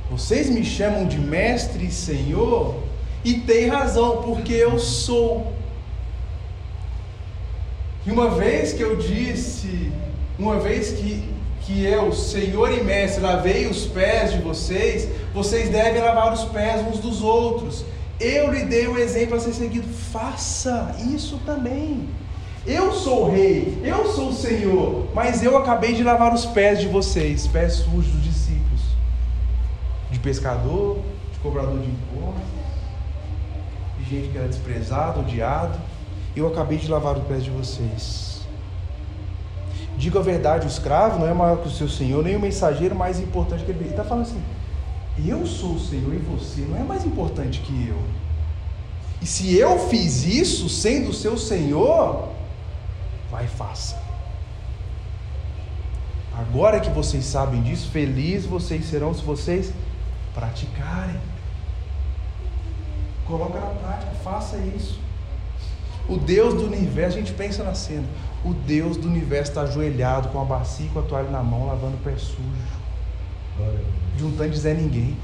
Vocês 0.08 0.48
me 0.48 0.64
chamam 0.64 1.06
de 1.06 1.18
mestre 1.18 1.86
e 1.86 1.90
senhor, 1.90 2.76
e 3.24 3.34
tem 3.34 3.66
razão, 3.66 4.22
porque 4.22 4.52
eu 4.52 4.78
sou. 4.78 5.52
E 8.06 8.12
uma 8.12 8.30
vez 8.30 8.72
que 8.72 8.80
eu 8.80 8.94
disse, 8.94 9.90
uma 10.38 10.60
vez 10.60 10.92
que, 10.92 11.28
que 11.62 11.84
eu, 11.84 12.12
Senhor 12.12 12.72
e 12.72 12.84
Mestre, 12.84 13.20
lavei 13.20 13.66
os 13.66 13.86
pés 13.86 14.32
de 14.32 14.38
vocês, 14.38 15.08
vocês 15.34 15.68
devem 15.68 16.00
lavar 16.00 16.32
os 16.32 16.44
pés 16.44 16.86
uns 16.86 17.00
dos 17.00 17.22
outros. 17.22 17.84
Eu 18.20 18.52
lhe 18.52 18.66
dei 18.66 18.86
um 18.86 18.96
exemplo 18.96 19.34
a 19.34 19.40
ser 19.40 19.52
seguido. 19.52 19.88
Faça 20.12 20.94
isso 21.12 21.40
também. 21.44 22.08
Eu 22.66 22.92
sou 22.92 23.26
o 23.26 23.30
rei, 23.30 23.80
eu 23.82 24.06
sou 24.12 24.28
o 24.28 24.34
Senhor, 24.34 25.08
mas 25.14 25.42
eu 25.42 25.56
acabei 25.56 25.94
de 25.94 26.02
lavar 26.02 26.34
os 26.34 26.44
pés 26.44 26.80
de 26.80 26.88
vocês, 26.88 27.46
pés 27.46 27.74
sujos 27.74 28.22
de 28.22 28.30
de 30.10 30.18
pescador, 30.18 30.98
de 31.32 31.38
cobrador 31.38 31.78
de 31.78 31.88
impostos, 31.88 32.42
de 33.98 34.10
gente 34.10 34.28
que 34.28 34.38
era 34.38 34.48
desprezado, 34.48 35.20
odiado. 35.20 35.78
Eu 36.36 36.46
acabei 36.46 36.78
de 36.78 36.88
lavar 36.88 37.16
os 37.16 37.24
pés 37.24 37.44
de 37.44 37.50
vocês. 37.50 38.40
Digo 39.96 40.18
a 40.18 40.22
verdade, 40.22 40.66
o 40.66 40.68
escravo 40.68 41.18
não 41.18 41.28
é 41.28 41.34
maior 41.34 41.58
que 41.58 41.68
o 41.68 41.70
seu 41.70 41.88
senhor, 41.88 42.24
nem 42.24 42.36
o 42.36 42.40
mensageiro 42.40 42.94
mais 42.94 43.20
importante 43.20 43.64
que 43.64 43.70
ele. 43.70 43.80
Ele 43.80 43.90
está 43.90 44.04
falando 44.04 44.22
assim: 44.22 44.42
eu 45.26 45.46
sou 45.46 45.72
o 45.72 45.80
Senhor 45.80 46.14
e 46.14 46.18
você 46.18 46.62
não 46.62 46.78
é 46.78 46.82
mais 46.82 47.04
importante 47.04 47.60
que 47.60 47.88
eu. 47.88 47.98
E 49.20 49.26
se 49.26 49.54
eu 49.56 49.78
fiz 49.88 50.24
isso 50.24 50.68
sendo 50.68 51.10
o 51.10 51.14
seu 51.14 51.36
Senhor, 51.36 52.29
vai 53.30 53.44
e 53.44 53.48
faça. 53.48 54.00
Agora 56.38 56.80
que 56.80 56.90
vocês 56.90 57.24
sabem 57.24 57.62
disso, 57.62 57.90
felizes 57.90 58.46
vocês 58.46 58.84
serão 58.86 59.12
se 59.12 59.22
vocês 59.22 59.72
praticarem. 60.34 61.20
Coloca 63.26 63.60
na 63.60 63.66
prática, 63.66 64.12
faça 64.24 64.56
isso. 64.58 64.98
O 66.08 66.16
Deus 66.16 66.54
do 66.54 66.64
universo, 66.64 67.16
a 67.16 67.20
gente 67.20 67.32
pensa 67.32 67.62
na 67.62 67.74
cena. 67.74 68.06
O 68.44 68.52
Deus 68.52 68.96
do 68.96 69.06
universo 69.06 69.50
está 69.52 69.62
ajoelhado 69.62 70.28
com 70.30 70.40
a 70.40 70.44
bacia 70.44 70.86
e 70.86 70.88
com 70.88 71.00
a 71.00 71.02
toalha 71.02 71.30
na 71.30 71.42
mão, 71.42 71.66
lavando 71.66 71.96
o 71.96 72.00
pé 72.00 72.16
sujo. 72.16 72.42
De 74.16 74.24
um 74.24 74.34
tanto 74.36 74.50
de 74.50 74.58
Zé 74.58 74.74
Ninguém. 74.74 75.16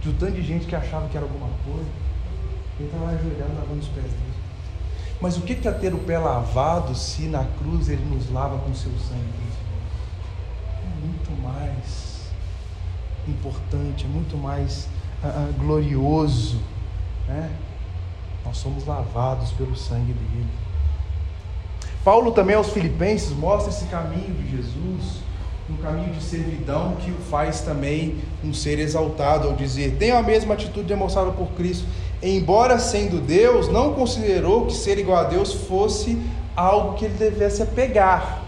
De 0.00 0.08
um 0.08 0.14
tanto 0.14 0.32
de 0.32 0.42
gente 0.42 0.66
que 0.66 0.74
achava 0.74 1.08
que 1.08 1.16
era 1.16 1.26
alguma 1.26 1.48
coisa. 1.64 1.88
Ele 2.80 2.88
estava 2.88 3.10
ajoelhado 3.10 3.54
lavando 3.54 3.80
os 3.80 3.88
pés 3.88 4.06
dele. 4.06 4.33
Mas 5.20 5.36
o 5.36 5.42
que 5.42 5.66
é 5.66 5.72
ter 5.72 5.94
o 5.94 5.98
pé 5.98 6.18
lavado 6.18 6.94
se 6.94 7.22
na 7.22 7.44
cruz 7.44 7.88
ele 7.88 8.04
nos 8.04 8.30
lava 8.30 8.58
com 8.58 8.74
seu 8.74 8.92
sangue? 8.92 9.44
É 10.82 11.06
muito 11.06 11.42
mais 11.42 12.28
importante, 13.26 14.04
é 14.04 14.08
muito 14.08 14.36
mais 14.36 14.88
uh, 15.22 15.28
uh, 15.28 15.52
glorioso. 15.54 16.60
Né? 17.26 17.50
Nós 18.44 18.58
somos 18.58 18.84
lavados 18.84 19.50
pelo 19.52 19.76
sangue 19.76 20.12
dele. 20.12 20.64
Paulo 22.04 22.32
também 22.32 22.54
aos 22.54 22.68
Filipenses 22.68 23.30
mostra 23.30 23.70
esse 23.70 23.86
caminho 23.86 24.34
de 24.34 24.50
Jesus, 24.50 25.22
um 25.70 25.76
caminho 25.78 26.12
de 26.12 26.22
servidão 26.22 26.96
que 26.96 27.10
o 27.10 27.14
faz 27.14 27.62
também 27.62 28.18
um 28.44 28.52
ser 28.52 28.78
exaltado 28.78 29.48
ao 29.48 29.54
dizer: 29.54 29.96
tenha 29.98 30.18
a 30.18 30.22
mesma 30.22 30.52
atitude 30.52 30.86
demonstrada 30.86 31.30
por 31.30 31.48
Cristo, 31.52 31.86
embora 32.30 32.78
sendo 32.78 33.20
Deus, 33.20 33.68
não 33.68 33.92
considerou 33.92 34.66
que 34.66 34.74
ser 34.74 34.98
igual 34.98 35.18
a 35.18 35.24
Deus 35.24 35.52
fosse 35.52 36.18
algo 36.56 36.94
que 36.94 37.04
ele 37.04 37.14
devesse 37.14 37.62
apegar. 37.62 38.42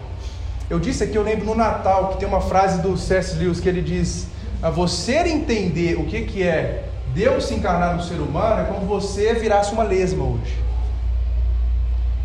Eu 0.69 0.79
disse 0.79 1.03
aqui, 1.03 1.15
eu 1.15 1.23
lembro 1.23 1.45
no 1.45 1.55
Natal, 1.55 2.09
que 2.09 2.17
tem 2.17 2.27
uma 2.27 2.41
frase 2.41 2.81
do 2.81 2.97
C.S. 2.97 3.37
Lewis 3.37 3.59
que 3.59 3.69
ele 3.69 3.81
diz: 3.81 4.27
a 4.61 4.69
você 4.69 5.17
entender 5.27 5.95
o 5.95 6.05
que, 6.05 6.23
que 6.23 6.43
é 6.43 6.89
Deus 7.13 7.45
se 7.45 7.53
encarnar 7.53 7.95
no 7.95 8.03
ser 8.03 8.19
humano, 8.19 8.61
é 8.61 8.65
como 8.65 8.85
você 8.85 9.33
virasse 9.33 9.73
uma 9.73 9.83
lesma 9.83 10.23
hoje. 10.23 10.57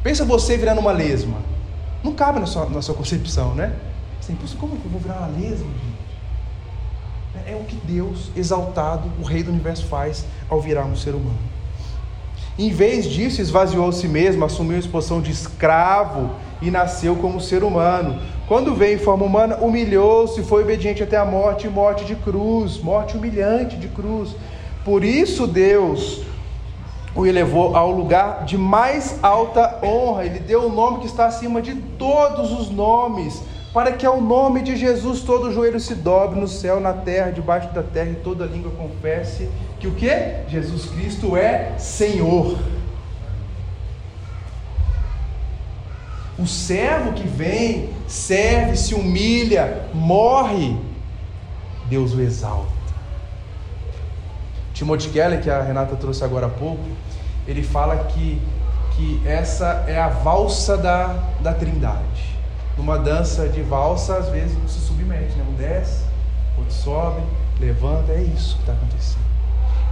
Pensa 0.02 0.24
você 0.24 0.56
virando 0.56 0.80
uma 0.80 0.92
lesma. 0.92 1.36
Não 2.02 2.12
cabe 2.12 2.40
na 2.40 2.46
sua, 2.46 2.68
na 2.68 2.82
sua 2.82 2.94
concepção, 2.94 3.54
né? 3.54 3.72
Assim, 4.18 4.36
como 4.58 4.76
que 4.76 4.84
eu 4.84 4.90
vou 4.90 5.00
virar 5.00 5.18
uma 5.18 5.38
lesma? 5.38 5.70
É, 7.46 7.54
o 7.54 7.64
que 7.64 7.76
Deus, 7.76 8.30
exaltado, 8.36 9.10
o 9.20 9.24
Rei 9.24 9.42
do 9.42 9.50
Universo, 9.50 9.86
faz 9.86 10.24
ao 10.48 10.60
virar 10.60 10.84
um 10.84 10.96
ser 10.96 11.14
humano. 11.14 11.38
Em 12.58 12.70
vez 12.70 13.06
disso, 13.06 13.40
esvaziou 13.40 13.90
si 13.92 14.06
mesmo, 14.06 14.44
assumiu 14.44 14.76
a 14.76 14.80
exposição 14.80 15.22
de 15.22 15.30
escravo 15.30 16.30
e 16.60 16.70
nasceu 16.70 17.16
como 17.16 17.40
ser 17.40 17.64
humano. 17.64 18.20
Quando 18.46 18.74
veio 18.74 18.96
em 18.96 18.98
forma 18.98 19.24
humana, 19.24 19.56
humilhou-se, 19.56 20.42
foi 20.42 20.62
obediente 20.62 21.02
até 21.02 21.16
a 21.16 21.24
morte, 21.24 21.68
morte 21.68 22.04
de 22.04 22.14
cruz, 22.14 22.78
morte 22.78 23.16
humilhante 23.16 23.76
de 23.76 23.88
cruz. 23.88 24.36
Por 24.84 25.02
isso 25.02 25.46
Deus 25.46 26.22
o 27.14 27.26
elevou 27.26 27.76
ao 27.76 27.90
lugar 27.90 28.44
de 28.44 28.58
mais 28.58 29.18
alta 29.22 29.78
honra. 29.82 30.26
Ele 30.26 30.38
deu 30.38 30.66
o 30.66 30.72
nome 30.72 30.98
que 30.98 31.06
está 31.06 31.26
acima 31.26 31.62
de 31.62 31.74
todos 31.74 32.52
os 32.52 32.70
nomes, 32.70 33.42
para 33.72 33.92
que 33.92 34.04
ao 34.04 34.20
nome 34.20 34.62
de 34.62 34.76
Jesus 34.76 35.22
todo 35.22 35.52
joelho 35.52 35.80
se 35.80 35.94
dobre 35.94 36.38
no 36.38 36.46
céu, 36.46 36.78
na 36.78 36.92
terra, 36.92 37.30
debaixo 37.30 37.72
da 37.72 37.82
terra, 37.82 38.10
e 38.10 38.16
toda 38.16 38.44
língua 38.44 38.70
confesse 38.72 39.48
que 39.80 39.86
o 39.86 39.94
que? 39.94 40.10
Jesus 40.48 40.86
Cristo 40.86 41.36
é 41.36 41.76
Senhor. 41.78 42.58
O 46.38 46.46
servo 46.46 47.12
que 47.12 47.26
vem, 47.26 47.90
serve, 48.06 48.76
se 48.76 48.94
humilha, 48.94 49.86
morre, 49.94 50.76
Deus 51.88 52.14
o 52.14 52.20
exalta. 52.20 52.70
Timothy 54.74 55.10
Keller, 55.10 55.42
que 55.42 55.50
a 55.50 55.62
Renata 55.62 55.96
trouxe 55.96 56.24
agora 56.24 56.46
há 56.46 56.50
pouco, 56.50 56.84
ele 57.46 57.62
fala 57.62 58.04
que, 58.04 58.40
que 58.96 59.20
essa 59.26 59.84
é 59.86 59.98
a 59.98 60.08
valsa 60.08 60.76
da, 60.76 61.06
da 61.40 61.52
trindade. 61.52 62.31
Numa 62.76 62.98
dança 62.98 63.48
de 63.48 63.62
valsa, 63.62 64.16
às 64.16 64.28
vezes 64.28 64.56
se 64.66 64.80
submete, 64.80 65.34
né? 65.36 65.44
um 65.48 65.54
desce, 65.54 66.04
outro 66.56 66.72
sobe, 66.72 67.22
levanta, 67.60 68.12
é 68.12 68.22
isso 68.22 68.56
que 68.56 68.62
está 68.62 68.72
acontecendo. 68.72 69.22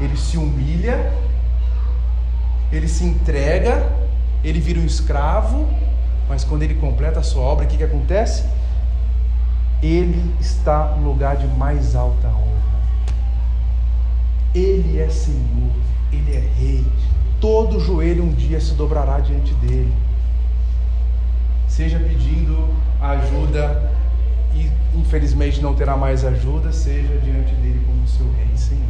Ele 0.01 0.17
se 0.17 0.39
humilha 0.39 1.13
ele 2.73 2.87
se 2.87 3.05
entrega, 3.05 3.91
ele 4.45 4.61
vira 4.61 4.79
um 4.79 4.85
escravo, 4.85 5.69
mas 6.29 6.45
quando 6.45 6.63
ele 6.63 6.75
completa 6.75 7.19
a 7.19 7.23
sua 7.23 7.43
obra, 7.43 7.65
o 7.65 7.69
que, 7.69 7.77
que 7.77 7.85
acontece? 7.85 8.45
Ele 9.83 10.35
está 10.41 10.95
no 10.97 11.11
lugar 11.11 11.37
de 11.37 11.49
mais 11.49 11.97
alta 11.97 12.29
honra. 12.29 12.51
Ele 14.55 15.01
é 15.01 15.09
Senhor, 15.09 15.73
Ele 16.13 16.37
é 16.37 16.41
Rei. 16.41 16.87
Todo 17.41 17.81
joelho 17.81 18.23
um 18.23 18.33
dia 18.33 18.61
se 18.61 18.75
dobrará 18.75 19.19
diante 19.19 19.53
dele. 19.55 19.93
Seja 21.81 21.99
pedindo 21.99 22.69
ajuda 23.01 23.91
e 24.55 24.71
infelizmente 24.95 25.63
não 25.63 25.75
terá 25.75 25.97
mais 25.97 26.27
ajuda, 26.27 26.71
seja 26.73 27.17
diante 27.25 27.55
dele 27.55 27.83
como 27.87 28.07
seu 28.07 28.31
Rei 28.33 28.51
e 28.55 28.59
Senhor. 28.59 28.85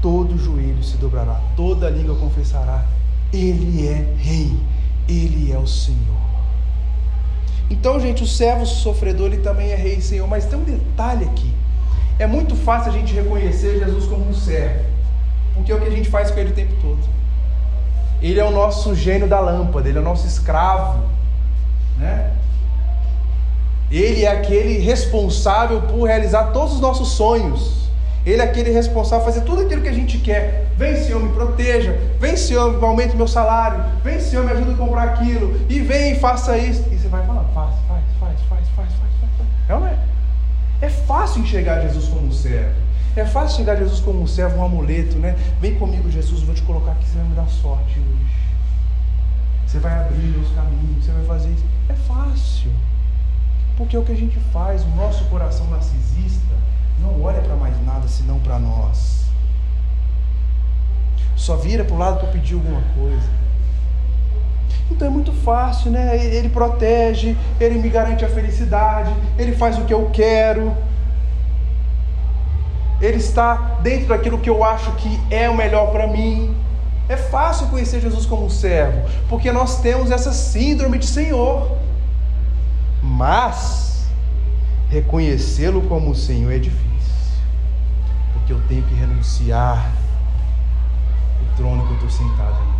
Todo 0.00 0.38
joelho 0.38 0.82
se 0.82 0.96
dobrará, 0.96 1.38
toda 1.54 1.90
língua 1.90 2.16
confessará: 2.16 2.86
Ele 3.30 3.86
é 3.86 4.14
Rei, 4.16 4.58
Ele 5.06 5.52
é 5.52 5.58
o 5.58 5.66
Senhor. 5.66 6.22
Então, 7.68 8.00
gente, 8.00 8.22
o 8.22 8.26
servo 8.26 8.64
sofredor 8.64 9.26
ele 9.26 9.42
também 9.42 9.72
é 9.72 9.76
Rei 9.76 9.96
e 9.96 10.00
Senhor, 10.00 10.26
mas 10.26 10.46
tem 10.46 10.58
um 10.58 10.64
detalhe 10.64 11.26
aqui. 11.26 11.52
É 12.18 12.26
muito 12.26 12.56
fácil 12.56 12.92
a 12.92 12.94
gente 12.94 13.12
reconhecer 13.12 13.78
Jesus 13.78 14.06
como 14.06 14.26
um 14.26 14.32
servo, 14.32 14.86
porque 15.52 15.70
é 15.70 15.74
o 15.74 15.80
que 15.82 15.88
a 15.88 15.90
gente 15.90 16.08
faz 16.08 16.30
com 16.30 16.40
ele 16.40 16.52
o 16.52 16.54
tempo 16.54 16.72
todo. 16.80 17.21
Ele 18.22 18.38
é 18.38 18.44
o 18.44 18.50
nosso 18.50 18.94
gênio 18.94 19.26
da 19.26 19.40
lâmpada, 19.40 19.88
ele 19.88 19.98
é 19.98 20.00
o 20.00 20.04
nosso 20.04 20.26
escravo, 20.26 21.00
né? 21.98 22.30
Ele 23.90 24.24
é 24.24 24.30
aquele 24.30 24.78
responsável 24.78 25.82
por 25.82 26.04
realizar 26.04 26.44
todos 26.52 26.74
os 26.74 26.80
nossos 26.80 27.08
sonhos. 27.08 27.82
Ele 28.24 28.40
é 28.40 28.44
aquele 28.44 28.70
responsável 28.70 29.24
por 29.24 29.32
fazer 29.32 29.44
tudo 29.44 29.62
aquilo 29.62 29.82
que 29.82 29.88
a 29.88 29.92
gente 29.92 30.18
quer. 30.18 30.68
Vem, 30.78 30.96
Senhor, 30.96 31.20
me 31.20 31.32
proteja. 31.32 31.98
Vem, 32.20 32.36
Senhor, 32.36 32.82
aumente 32.82 33.16
meu 33.16 33.26
salário. 33.26 33.84
Vem, 34.02 34.20
Senhor, 34.20 34.44
me 34.44 34.52
ajuda 34.52 34.72
a 34.72 34.76
comprar 34.76 35.02
aquilo. 35.02 35.60
E 35.68 35.80
vem 35.80 36.14
faça 36.14 36.56
isso. 36.56 36.84
E 36.90 36.96
você 36.96 37.08
vai 37.08 37.26
falar, 37.26 37.44
faz, 37.52 37.74
faz, 37.88 38.04
faz, 38.20 38.40
faz, 38.48 38.60
faz, 38.76 38.88
faz, 38.92 39.12
faz. 39.36 39.48
É 39.68 39.74
ou 39.74 39.80
não 39.80 39.88
é? 39.88 39.98
É 40.80 40.88
fácil 40.88 41.42
enxergar 41.42 41.80
Jesus 41.80 42.08
como 42.08 42.28
um 42.28 42.32
servo. 42.32 42.74
É 43.14 43.24
fácil 43.26 43.62
enxergar 43.62 43.76
Jesus 43.76 44.00
como 44.00 44.22
um 44.22 44.26
servo, 44.26 44.58
um 44.58 44.64
amuleto, 44.64 45.18
né? 45.18 45.36
Vem 45.60 45.78
comigo, 45.78 46.10
Jesus, 46.10 46.40
eu 46.40 46.46
vou 46.46 46.54
te 46.54 46.62
colocar 46.62 46.92
aqui, 46.92 47.04
você 47.06 47.18
vai 47.18 47.28
me 47.28 47.34
dar 47.34 47.46
sorte 47.46 47.98
hoje. 47.98 48.32
Você 49.66 49.78
vai 49.78 49.92
abrir 50.00 50.36
os 50.38 50.50
caminhos, 50.54 51.04
você 51.04 51.12
vai 51.12 51.24
fazer 51.24 51.50
isso. 51.50 51.64
É 51.88 51.94
fácil. 51.94 52.70
Porque 53.76 53.96
é 53.96 53.98
o 53.98 54.02
que 54.02 54.12
a 54.12 54.16
gente 54.16 54.38
faz, 54.52 54.82
o 54.82 54.88
nosso 54.88 55.24
coração 55.24 55.66
narcisista 55.68 56.54
não 57.00 57.22
olha 57.22 57.40
para 57.42 57.56
mais 57.56 57.74
nada 57.84 58.06
senão 58.08 58.38
para 58.38 58.58
nós. 58.58 59.26
Só 61.36 61.56
vira 61.56 61.84
para 61.84 61.94
o 61.94 61.98
lado 61.98 62.20
para 62.20 62.28
pedir 62.28 62.54
alguma 62.54 62.82
coisa. 62.94 63.28
Então 64.90 65.08
é 65.08 65.10
muito 65.10 65.32
fácil, 65.32 65.90
né? 65.90 66.16
Ele 66.24 66.48
protege, 66.48 67.36
ele 67.58 67.78
me 67.78 67.88
garante 67.88 68.24
a 68.24 68.28
felicidade, 68.28 69.12
ele 69.38 69.52
faz 69.52 69.78
o 69.78 69.84
que 69.84 69.92
eu 69.92 70.10
quero. 70.10 70.74
Ele 73.02 73.16
está 73.16 73.54
dentro 73.82 74.08
daquilo 74.08 74.38
que 74.38 74.48
eu 74.48 74.62
acho 74.62 74.92
que 74.92 75.20
é 75.28 75.50
o 75.50 75.56
melhor 75.56 75.90
para 75.90 76.06
mim. 76.06 76.56
É 77.08 77.16
fácil 77.16 77.66
conhecer 77.66 78.00
Jesus 78.00 78.24
como 78.24 78.46
um 78.46 78.50
servo, 78.50 79.08
porque 79.28 79.50
nós 79.50 79.80
temos 79.80 80.12
essa 80.12 80.32
síndrome 80.32 80.98
de 80.98 81.06
Senhor. 81.06 81.76
Mas 83.02 84.06
reconhecê-lo 84.88 85.82
como 85.82 86.14
Senhor 86.14 86.52
é 86.52 86.58
difícil, 86.58 87.42
porque 88.34 88.52
eu 88.52 88.60
tenho 88.68 88.84
que 88.84 88.94
renunciar 88.94 89.90
o 91.42 91.56
trono 91.56 91.84
que 91.84 91.90
eu 91.90 92.06
estou 92.06 92.10
sentado 92.10 92.54
aí. 92.54 92.72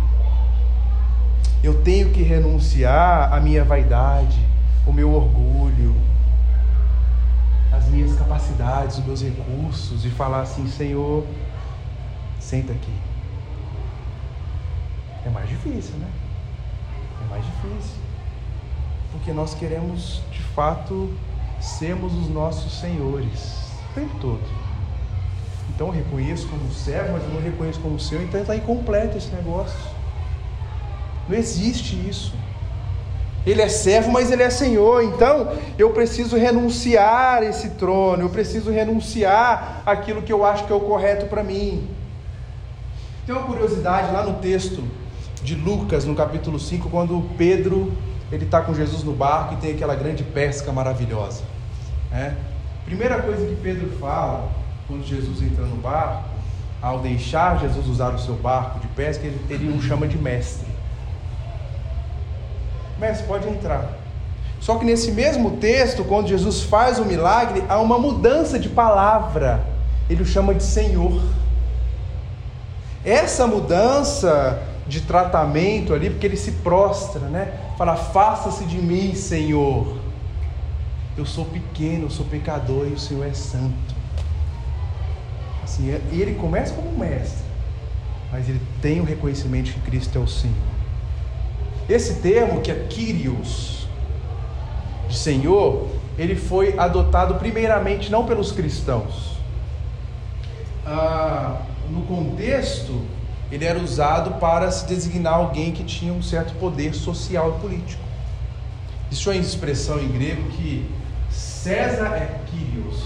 Eu 1.61 1.81
tenho 1.81 2.11
que 2.11 2.23
renunciar 2.23 3.33
à 3.33 3.41
minha 3.41 3.65
vaidade, 3.65 4.39
o 4.87 4.93
meu 4.93 5.13
orgulho, 5.13 5.95
as 7.75 7.87
minhas 7.87 8.15
capacidades, 8.15 8.97
os 8.97 9.05
meus 9.05 9.21
recursos 9.21 10.05
e 10.05 10.09
falar 10.09 10.41
assim: 10.41 10.67
Senhor, 10.67 11.25
senta 12.39 12.73
aqui. 12.73 12.93
É 15.25 15.29
mais 15.29 15.49
difícil, 15.49 15.95
né? 15.97 16.09
É 17.25 17.29
mais 17.29 17.45
difícil. 17.45 17.97
Porque 19.11 19.31
nós 19.31 19.53
queremos, 19.53 20.21
de 20.31 20.41
fato, 20.41 21.13
sermos 21.59 22.13
os 22.13 22.29
nossos 22.29 22.79
senhores 22.79 23.71
o 23.91 23.93
tempo 23.93 24.15
todo. 24.19 24.63
Então 25.69 25.87
eu 25.87 25.93
reconheço 25.93 26.47
como 26.47 26.71
servo, 26.71 27.13
mas 27.13 27.23
eu 27.23 27.29
não 27.29 27.41
reconheço 27.41 27.79
como 27.79 27.99
seu, 27.99 28.21
então 28.21 28.41
está 28.41 28.55
incompleto 28.55 29.17
esse 29.17 29.29
negócio. 29.29 29.79
Não 31.27 31.37
existe 31.37 31.95
isso. 32.07 32.35
Ele 33.45 33.61
é 33.61 33.67
servo, 33.67 34.11
mas 34.11 34.31
ele 34.31 34.43
é 34.43 34.49
senhor. 34.49 35.03
Então, 35.03 35.51
eu 35.77 35.89
preciso 35.91 36.37
renunciar 36.37 37.43
esse 37.43 37.71
trono, 37.71 38.23
eu 38.23 38.29
preciso 38.29 38.71
renunciar 38.71 39.83
aquilo 39.85 40.21
que 40.21 40.31
eu 40.31 40.45
acho 40.45 40.65
que 40.65 40.71
é 40.71 40.75
o 40.75 40.79
correto 40.79 41.25
para 41.25 41.43
mim. 41.43 41.87
Tem 43.25 43.35
uma 43.35 43.45
curiosidade 43.45 44.11
lá 44.11 44.23
no 44.23 44.35
texto 44.35 44.83
de 45.43 45.55
Lucas, 45.55 46.05
no 46.05 46.15
capítulo 46.15 46.59
5, 46.59 46.89
quando 46.89 47.29
Pedro 47.37 47.91
ele 48.31 48.45
está 48.45 48.61
com 48.61 48.73
Jesus 48.73 49.03
no 49.03 49.13
barco 49.13 49.53
e 49.53 49.57
tem 49.57 49.73
aquela 49.73 49.93
grande 49.93 50.23
pesca 50.23 50.71
maravilhosa. 50.71 51.43
Né? 52.09 52.35
Primeira 52.85 53.21
coisa 53.21 53.45
que 53.45 53.55
Pedro 53.61 53.89
fala 53.99 54.49
quando 54.87 55.05
Jesus 55.05 55.41
entra 55.41 55.65
no 55.65 55.75
barco, 55.77 56.29
ao 56.81 56.99
deixar 56.99 57.59
Jesus 57.59 57.87
usar 57.87 58.13
o 58.13 58.19
seu 58.19 58.35
barco 58.35 58.79
de 58.79 58.87
pesca, 58.87 59.25
ele, 59.25 59.39
ele 59.49 59.77
o 59.77 59.81
chama 59.81 60.07
de 60.07 60.17
mestre. 60.17 60.67
Mestre, 62.99 63.27
pode 63.27 63.47
entrar. 63.47 64.03
Só 64.59 64.77
que 64.77 64.85
nesse 64.85 65.11
mesmo 65.11 65.57
texto, 65.57 66.05
quando 66.05 66.27
Jesus 66.27 66.61
faz 66.61 66.97
o 66.97 67.05
milagre, 67.05 67.63
há 67.67 67.79
uma 67.79 67.99
mudança 67.99 68.57
de 68.57 68.69
palavra. 68.69 69.65
Ele 70.09 70.23
o 70.23 70.25
chama 70.25 70.53
de 70.53 70.63
Senhor. 70.63 71.21
Essa 73.03 73.45
mudança 73.45 74.63
de 74.87 75.01
tratamento 75.01 75.93
ali, 75.93 76.09
porque 76.09 76.25
ele 76.25 76.37
se 76.37 76.51
prostra, 76.51 77.21
né? 77.27 77.53
Fala: 77.77 77.95
Faça-se 77.95 78.63
de 78.65 78.77
mim, 78.77 79.13
Senhor. 79.15 79.97
Eu 81.17 81.25
sou 81.25 81.45
pequeno, 81.45 82.05
eu 82.05 82.09
sou 82.09 82.25
pecador 82.25 82.87
e 82.87 82.93
o 82.93 82.99
Senhor 82.99 83.25
é 83.25 83.33
santo. 83.33 83.93
Assim, 85.63 85.89
ele 86.11 86.35
começa 86.35 86.73
como 86.73 86.91
mestre, 86.97 87.43
mas 88.31 88.47
ele 88.49 88.61
tem 88.81 88.99
o 88.99 89.03
reconhecimento 89.03 89.71
que 89.71 89.79
Cristo 89.81 90.17
é 90.17 90.21
o 90.21 90.27
Senhor. 90.27 90.72
Esse 91.89 92.15
termo, 92.15 92.61
que 92.61 92.71
é 92.71 92.75
Kyrios, 92.89 93.87
de 95.09 95.17
Senhor, 95.17 95.87
ele 96.17 96.35
foi 96.35 96.77
adotado 96.77 97.35
primeiramente 97.35 98.11
não 98.11 98.25
pelos 98.25 98.51
cristãos. 98.51 99.33
Ah, 100.85 101.61
no 101.89 102.01
contexto, 102.03 103.01
ele 103.51 103.65
era 103.65 103.79
usado 103.79 104.39
para 104.39 104.71
se 104.71 104.85
designar 104.85 105.35
alguém 105.35 105.71
que 105.71 105.83
tinha 105.83 106.13
um 106.13 106.21
certo 106.21 106.53
poder 106.55 106.93
social 106.93 107.55
e 107.57 107.61
político. 107.61 108.01
Existe 109.11 109.29
uma 109.29 109.35
expressão 109.35 109.99
em 109.99 110.07
grego 110.07 110.49
que 110.49 110.89
César 111.29 112.15
é 112.15 112.39
Kyrios. 112.47 113.03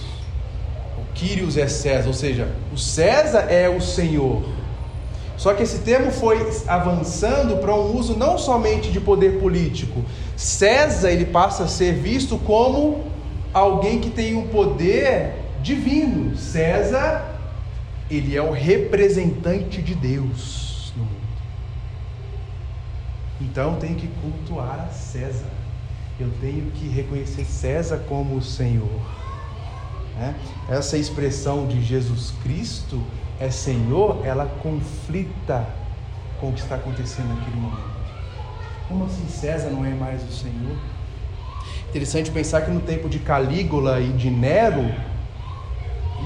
O 0.98 1.14
Kyrios 1.14 1.58
é 1.58 1.68
César, 1.68 2.08
ou 2.08 2.14
seja, 2.14 2.56
o 2.74 2.78
César 2.78 3.48
é 3.50 3.68
o 3.68 3.82
Senhor. 3.82 4.57
Só 5.38 5.54
que 5.54 5.62
esse 5.62 5.80
termo 5.80 6.12
foi 6.12 6.40
avançando 6.68 7.58
para 7.58 7.74
um 7.74 7.96
uso 7.96 8.18
não 8.18 8.40
somente 8.40 8.92
de 8.92 9.00
poder 9.00 9.40
político. 9.40 10.04
César 10.36 11.12
ele 11.12 11.26
passa 11.26 11.66
a 11.66 11.68
ser 11.68 11.94
visto 11.94 12.40
como 12.40 13.04
alguém 13.54 14.00
que 14.00 14.10
tem 14.10 14.36
um 14.36 14.48
poder 14.48 15.36
divino. 15.62 16.36
César 16.36 17.36
ele 18.10 18.36
é 18.36 18.42
o 18.42 18.52
representante 18.52 19.80
de 19.80 19.94
Deus 19.94 20.92
no 20.98 21.04
mundo. 21.04 21.16
Então 23.40 23.76
tenho 23.76 23.96
que 23.96 24.08
cultuar 24.08 24.90
César. 24.92 25.52
Eu 26.20 26.32
tenho 26.42 26.72
que 26.72 26.88
reconhecer 26.88 27.46
César 27.46 28.04
como 28.10 28.38
o 28.38 28.42
Senhor. 28.42 29.02
Né? 30.18 30.34
Essa 30.68 30.98
expressão 30.98 31.68
de 31.68 31.80
Jesus 31.84 32.34
Cristo 32.42 33.00
é 33.40 33.50
Senhor, 33.50 34.26
ela 34.26 34.46
conflita 34.62 35.66
com 36.40 36.50
o 36.50 36.54
que 36.54 36.60
está 36.60 36.76
acontecendo 36.76 37.30
naquele 37.30 37.58
momento. 37.58 37.98
Como 38.88 39.06
assim 39.06 39.28
César 39.28 39.70
não 39.70 39.86
é 39.86 39.90
mais 39.90 40.24
o 40.24 40.32
Senhor? 40.32 40.78
Interessante 41.90 42.32
pensar 42.32 42.62
que 42.62 42.72
no 42.72 42.80
tempo 42.80 43.10
de 43.10 43.20
Calígula 43.20 44.00
e 44.00 44.10
de 44.10 44.30
Nero, 44.30 44.90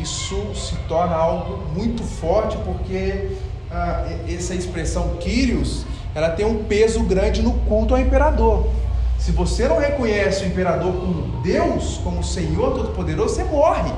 isso 0.02 0.56
se 0.56 0.76
torna 0.88 1.16
algo 1.16 1.66
muito 1.76 2.04
forte, 2.04 2.58
porque 2.58 3.36
ah, 3.70 4.06
essa 4.28 4.54
expressão 4.54 5.18
Kyrios, 5.20 5.86
ela 6.14 6.30
tem 6.30 6.46
um 6.46 6.64
peso 6.66 7.04
grande 7.04 7.42
no 7.42 7.54
culto 7.62 7.94
ao 7.94 8.02
imperador. 8.02 8.70
Se 9.18 9.32
você 9.32 9.68
não 9.68 9.80
reconhece 9.80 10.44
o 10.44 10.48
imperador 10.48 10.94
como 10.94 11.42
Deus, 11.42 12.00
como 12.04 12.24
Senhor 12.24 12.74
Todo-Poderoso, 12.74 13.36
você 13.36 13.44
morre. 13.44 13.92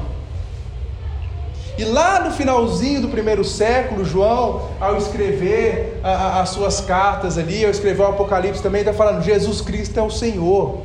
E 1.78 1.84
lá 1.84 2.20
no 2.20 2.32
finalzinho 2.32 3.02
do 3.02 3.08
primeiro 3.08 3.44
século, 3.44 4.06
João, 4.06 4.70
ao 4.80 4.96
escrever 4.96 6.00
a, 6.04 6.10
a, 6.10 6.42
as 6.42 6.50
suas 6.50 6.82
cartas 6.82 7.38
ali, 7.38 7.66
ao 7.66 7.72
escrever 7.72 8.04
o 8.04 8.08
Apocalipse 8.08 8.62
também, 8.62 8.82
está 8.82 8.94
falando: 8.94 9.24
Jesus 9.24 9.60
Cristo 9.60 10.00
é 10.00 10.04
o 10.04 10.12
Senhor. 10.12 10.84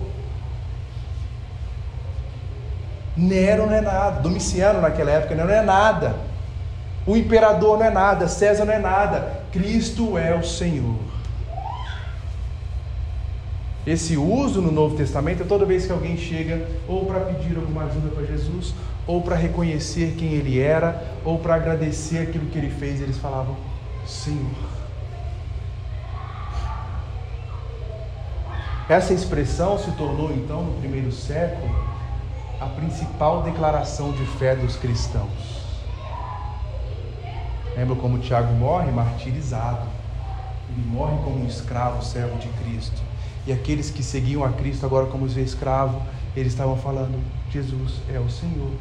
Nero 3.14 3.66
não 3.66 3.74
é 3.74 3.80
nada, 3.80 4.20
Domiciano 4.20 4.80
naquela 4.80 5.10
época 5.10 5.34
não 5.34 5.50
é 5.50 5.60
nada, 5.60 6.14
o 7.04 7.16
imperador 7.16 7.76
não 7.76 7.86
é 7.86 7.90
nada, 7.90 8.28
César 8.28 8.64
não 8.64 8.72
é 8.72 8.78
nada, 8.78 9.42
Cristo 9.50 10.16
é 10.16 10.34
o 10.34 10.44
Senhor. 10.44 10.96
Esse 13.84 14.16
uso 14.16 14.60
no 14.62 14.70
Novo 14.70 14.96
Testamento 14.96 15.42
é 15.42 15.46
toda 15.46 15.64
vez 15.64 15.84
que 15.84 15.92
alguém 15.92 16.16
chega 16.16 16.64
ou 16.86 17.06
para 17.06 17.20
pedir 17.20 17.56
alguma 17.56 17.84
ajuda 17.84 18.08
para 18.14 18.24
Jesus, 18.24 18.72
ou 19.08 19.22
para 19.22 19.34
reconhecer 19.34 20.16
quem 20.18 20.34
ele 20.34 20.60
era, 20.60 21.02
ou 21.24 21.38
para 21.38 21.54
agradecer 21.54 22.18
aquilo 22.18 22.44
que 22.50 22.58
ele 22.58 22.70
fez, 22.70 23.00
eles 23.00 23.16
falavam: 23.16 23.56
Senhor. 24.06 24.68
Essa 28.86 29.14
expressão 29.14 29.78
se 29.78 29.90
tornou 29.92 30.30
então 30.32 30.62
no 30.62 30.78
primeiro 30.78 31.10
século 31.10 31.74
a 32.60 32.66
principal 32.66 33.42
declaração 33.42 34.12
de 34.12 34.24
fé 34.24 34.54
dos 34.54 34.76
cristãos. 34.76 35.58
Lembra 37.74 37.96
como 37.96 38.18
Tiago 38.18 38.52
morre? 38.54 38.90
Martirizado. 38.90 39.86
Ele 40.70 40.86
morre 40.86 41.16
como 41.24 41.42
um 41.42 41.46
escravo, 41.46 42.04
servo 42.04 42.36
de 42.38 42.48
Cristo. 42.62 43.00
E 43.46 43.52
aqueles 43.52 43.90
que 43.90 44.02
seguiam 44.02 44.44
a 44.44 44.50
Cristo 44.50 44.84
agora 44.84 45.06
como 45.06 45.28
seu 45.30 45.42
escravo, 45.42 46.02
eles 46.36 46.52
estavam 46.52 46.76
falando: 46.76 47.18
Jesus 47.50 48.02
é 48.12 48.18
o 48.18 48.28
Senhor. 48.28 48.72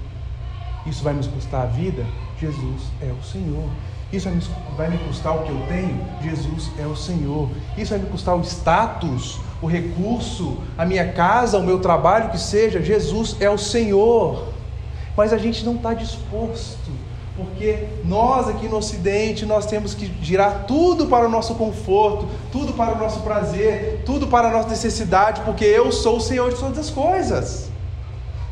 Isso 0.87 1.03
vai 1.03 1.13
nos 1.13 1.27
custar 1.27 1.63
a 1.63 1.65
vida? 1.65 2.05
Jesus 2.39 2.83
é 3.01 3.11
o 3.11 3.23
Senhor. 3.23 3.69
Isso 4.11 4.29
vai 4.77 4.89
me 4.89 4.97
custar 4.99 5.35
o 5.35 5.43
que 5.43 5.49
eu 5.49 5.61
tenho? 5.67 5.99
Jesus 6.21 6.71
é 6.79 6.85
o 6.85 6.95
Senhor. 6.95 7.49
Isso 7.77 7.89
vai 7.89 7.99
me 7.99 8.09
custar 8.09 8.37
o 8.37 8.41
status, 8.41 9.39
o 9.61 9.67
recurso, 9.67 10.57
a 10.77 10.85
minha 10.85 11.11
casa, 11.11 11.57
o 11.57 11.63
meu 11.63 11.79
trabalho, 11.79 12.29
que 12.29 12.39
seja? 12.39 12.81
Jesus 12.81 13.35
é 13.41 13.49
o 13.49 13.57
Senhor. 13.57 14.47
Mas 15.15 15.33
a 15.33 15.37
gente 15.37 15.65
não 15.65 15.75
está 15.75 15.93
disposto, 15.93 16.89
porque 17.35 17.85
nós 18.05 18.47
aqui 18.47 18.69
no 18.69 18.77
Ocidente, 18.77 19.45
nós 19.45 19.65
temos 19.65 19.93
que 19.93 20.05
girar 20.21 20.65
tudo 20.65 21.07
para 21.07 21.25
o 21.25 21.29
nosso 21.29 21.55
conforto, 21.55 22.27
tudo 22.51 22.71
para 22.73 22.95
o 22.95 22.97
nosso 22.97 23.19
prazer, 23.21 24.03
tudo 24.05 24.27
para 24.27 24.47
a 24.47 24.51
nossa 24.51 24.69
necessidade, 24.69 25.41
porque 25.41 25.65
eu 25.65 25.91
sou 25.91 26.17
o 26.17 26.21
Senhor 26.21 26.53
de 26.53 26.59
todas 26.59 26.77
as 26.77 26.89
coisas. 26.89 27.66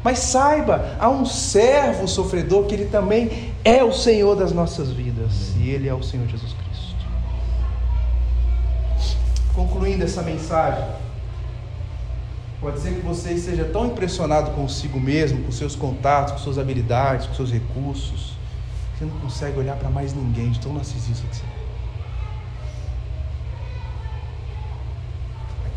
Mas 0.05 0.19
saiba, 0.19 0.95
há 0.99 1.09
um 1.09 1.25
servo 1.25 2.07
sofredor 2.07 2.67
que 2.67 2.75
ele 2.75 2.85
também 2.85 3.51
é 3.63 3.83
o 3.83 3.91
Senhor 3.91 4.35
das 4.35 4.51
nossas 4.51 4.91
vidas, 4.91 5.55
e 5.57 5.71
ele 5.71 5.89
é 5.89 5.93
o 5.95 6.03
Senhor 6.03 6.27
Jesus 6.27 6.53
Cristo. 6.53 6.95
Concluindo 9.55 10.03
essa 10.03 10.21
mensagem, 10.21 10.85
pode 12.61 12.81
ser 12.81 12.93
que 12.93 13.01
você 13.01 13.33
esteja 13.33 13.65
tão 13.65 13.87
impressionado 13.87 14.51
consigo 14.51 14.99
mesmo, 14.99 15.43
com 15.43 15.51
seus 15.51 15.75
contatos, 15.75 16.33
com 16.33 16.37
suas 16.37 16.59
habilidades, 16.59 17.25
com 17.25 17.33
seus 17.33 17.51
recursos, 17.51 18.37
que 18.93 18.99
você 18.99 19.05
não 19.05 19.19
consegue 19.21 19.57
olhar 19.57 19.75
para 19.75 19.89
mais 19.89 20.13
ninguém 20.13 20.51
de 20.51 20.59
tão 20.59 20.71
narcisista 20.71 21.25
que 21.27 21.35
você 21.35 21.41
é. 21.41 21.54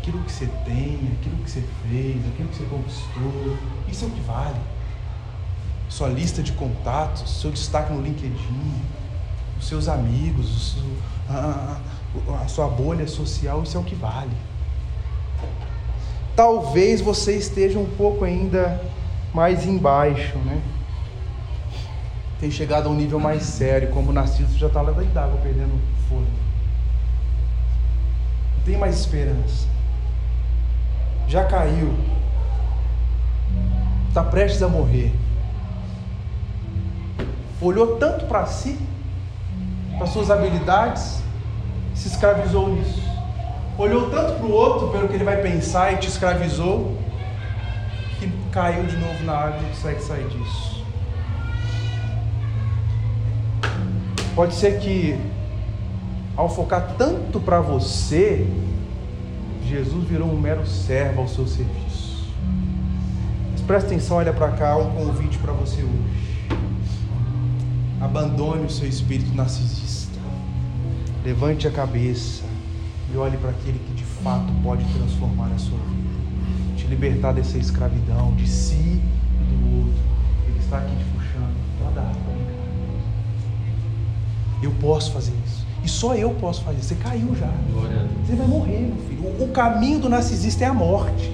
Aquilo 0.09 0.23
que 0.23 0.31
você 0.31 0.49
tem, 0.65 1.11
aquilo 1.19 1.37
que 1.43 1.51
você 1.51 1.63
fez, 1.87 2.27
aquilo 2.27 2.49
que 2.49 2.55
você 2.55 2.65
conquistou, 2.65 3.57
isso 3.87 4.05
é 4.05 4.07
o 4.07 4.11
que 4.11 4.21
vale. 4.21 4.59
Sua 5.87 6.09
lista 6.09 6.41
de 6.41 6.51
contatos, 6.53 7.39
seu 7.39 7.51
destaque 7.51 7.93
no 7.93 8.01
LinkedIn, 8.01 8.73
os 9.59 9.67
seus 9.67 9.87
amigos, 9.87 10.77
a, 11.29 11.79
a, 12.43 12.47
sua 12.47 12.67
bolha 12.67 13.07
social, 13.07 13.63
isso 13.63 13.77
é 13.77 13.79
o 13.79 13.83
que 13.83 13.95
vale. 13.95 14.35
Talvez 16.35 17.01
você 17.01 17.37
esteja 17.37 17.77
um 17.77 17.89
pouco 17.89 18.25
ainda 18.25 18.81
mais 19.33 19.65
embaixo, 19.65 20.37
né? 20.39 20.61
Tem 22.39 22.49
chegado 22.49 22.87
a 22.87 22.89
um 22.89 22.95
nível 22.95 23.19
mais 23.19 23.43
sério, 23.43 23.89
como 23.89 24.11
o 24.11 24.13
Narciso 24.13 24.57
já 24.57 24.67
está 24.67 24.81
lá 24.81 24.91
da 24.91 25.03
idade, 25.03 25.37
perdendo 25.43 25.79
fôlego. 26.07 26.31
Não 28.57 28.63
tem 28.63 28.77
mais 28.77 28.97
esperança 28.97 29.78
já 31.29 31.43
caiu, 31.43 31.93
está 34.07 34.23
prestes 34.23 34.63
a 34.63 34.67
morrer. 34.67 35.13
Olhou 37.61 37.97
tanto 37.97 38.25
para 38.25 38.47
si, 38.47 38.79
para 39.95 40.07
suas 40.07 40.31
habilidades, 40.31 41.21
se 41.93 42.07
escravizou 42.07 42.69
nisso. 42.69 43.03
Olhou 43.77 44.09
tanto 44.09 44.39
para 44.39 44.45
o 44.45 44.51
outro, 44.51 44.87
pelo 44.89 45.07
que 45.07 45.13
ele 45.13 45.23
vai 45.23 45.37
pensar, 45.37 45.93
e 45.93 45.97
te 45.97 46.07
escravizou, 46.07 46.97
que 48.19 48.27
caiu 48.51 48.83
de 48.85 48.97
novo 48.97 49.23
na 49.23 49.33
água 49.33 49.59
e 49.61 49.69
consegue 49.69 50.01
sair 50.01 50.27
disso. 50.29 50.83
Pode 54.33 54.55
ser 54.55 54.79
que, 54.79 55.19
ao 56.35 56.49
focar 56.49 56.95
tanto 56.97 57.39
para 57.39 57.61
você, 57.61 58.47
Jesus 59.69 60.03
virou 60.05 60.27
um 60.27 60.39
mero 60.39 60.65
servo 60.65 61.21
ao 61.21 61.27
seu 61.27 61.45
serviço. 61.45 62.27
Mas 63.51 63.61
presta 63.61 63.87
atenção, 63.87 64.17
olha 64.17 64.33
para 64.33 64.51
cá, 64.53 64.75
um 64.75 64.95
convite 64.95 65.37
para 65.37 65.53
você 65.53 65.83
hoje. 65.83 66.49
Abandone 68.01 68.65
o 68.65 68.69
seu 68.69 68.89
espírito 68.89 69.31
narcisista. 69.35 70.17
Levante 71.23 71.67
a 71.67 71.71
cabeça 71.71 72.43
e 73.13 73.17
olhe 73.17 73.37
para 73.37 73.51
aquele 73.51 73.77
que 73.77 73.93
de 73.93 74.03
fato 74.03 74.51
pode 74.63 74.83
transformar 74.85 75.51
a 75.53 75.57
sua 75.59 75.77
vida. 75.77 76.75
Te 76.75 76.87
libertar 76.87 77.33
dessa 77.33 77.59
escravidão 77.59 78.33
de 78.35 78.49
si 78.49 78.73
e 78.73 79.55
do 79.55 79.81
outro. 79.81 80.01
Ele 80.47 80.57
está 80.57 80.79
aqui 80.79 80.95
te 80.95 81.03
puxando. 81.13 81.55
Toda 81.77 82.01
a 82.01 82.11
Eu 84.63 84.71
posso 84.81 85.11
fazer 85.11 85.33
isso. 85.45 85.68
E 85.83 85.87
só 85.87 86.15
eu 86.15 86.31
posso 86.31 86.63
fazer. 86.63 86.81
Você 86.81 86.95
caiu 86.95 87.35
já. 87.35 87.51
Você 88.25 88.35
vai 88.35 88.47
morrer, 88.47 88.79
meu 88.79 88.97
filho. 89.07 89.43
O, 89.43 89.47
caminho 89.49 89.99
do 89.99 90.09
narcisista 90.09 90.63
é 90.63 90.67
a 90.67 90.73
morte. 90.73 91.31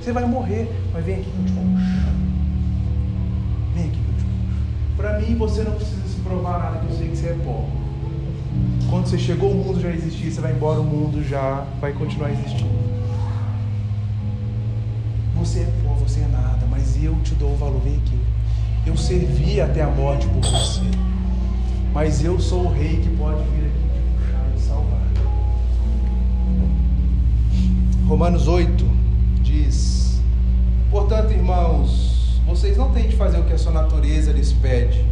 Você 0.00 0.12
vai 0.12 0.24
morrer. 0.24 0.70
Mas 0.92 1.04
vem 1.04 1.16
aqui 1.16 1.30
que 1.30 1.38
eu 1.38 1.44
te 1.44 1.52
puxo. 1.52 2.12
Vem 3.74 3.84
aqui 3.84 3.98
que 3.98 4.10
eu 4.10 4.14
te 4.16 4.24
puxo. 4.24 4.96
Para 4.96 5.18
mim, 5.18 5.34
você 5.36 5.62
não 5.62 5.72
precisa 5.72 6.06
se 6.06 6.20
provar 6.20 6.58
nada, 6.58 6.78
que 6.78 6.92
eu 6.92 6.98
sei 6.98 7.08
que 7.08 7.16
você 7.16 7.28
é 7.28 7.38
pó. 7.44 7.66
Quando 8.90 9.06
você 9.06 9.18
chegou, 9.18 9.50
o 9.50 9.54
mundo 9.54 9.80
já 9.80 9.90
existia. 9.90 10.30
Você 10.30 10.40
vai 10.40 10.52
embora, 10.52 10.80
o 10.80 10.84
mundo 10.84 11.26
já 11.26 11.64
vai 11.80 11.92
continuar 11.92 12.30
existindo. 12.30 12.70
Você 15.36 15.60
é 15.60 15.72
pó, 15.82 15.94
você 15.94 16.20
é 16.20 16.28
nada, 16.28 16.66
mas 16.70 17.02
eu 17.02 17.14
te 17.22 17.34
dou 17.34 17.52
o 17.52 17.56
valor. 17.56 17.80
Vem 17.80 17.96
aqui. 17.96 18.18
Eu 18.84 18.96
servi 18.96 19.60
até 19.60 19.82
a 19.82 19.88
morte 19.88 20.26
por 20.28 20.42
você 20.42 20.82
mas 21.92 22.24
eu 22.24 22.40
sou 22.40 22.64
o 22.64 22.72
rei 22.72 22.96
que 22.96 23.08
pode 23.16 23.42
vir 23.50 23.66
aqui 23.66 23.84
te 23.92 24.00
puxar 24.16 24.50
e 24.56 24.60
salvar. 24.60 25.00
Romanos 28.08 28.48
8 28.48 28.84
diz: 29.42 30.20
Portanto, 30.90 31.32
irmãos, 31.32 32.40
vocês 32.46 32.76
não 32.76 32.90
têm 32.90 33.08
de 33.08 33.16
fazer 33.16 33.38
o 33.38 33.44
que 33.44 33.52
a 33.52 33.58
sua 33.58 33.72
natureza 33.72 34.32
lhes 34.32 34.52
pede, 34.52 35.04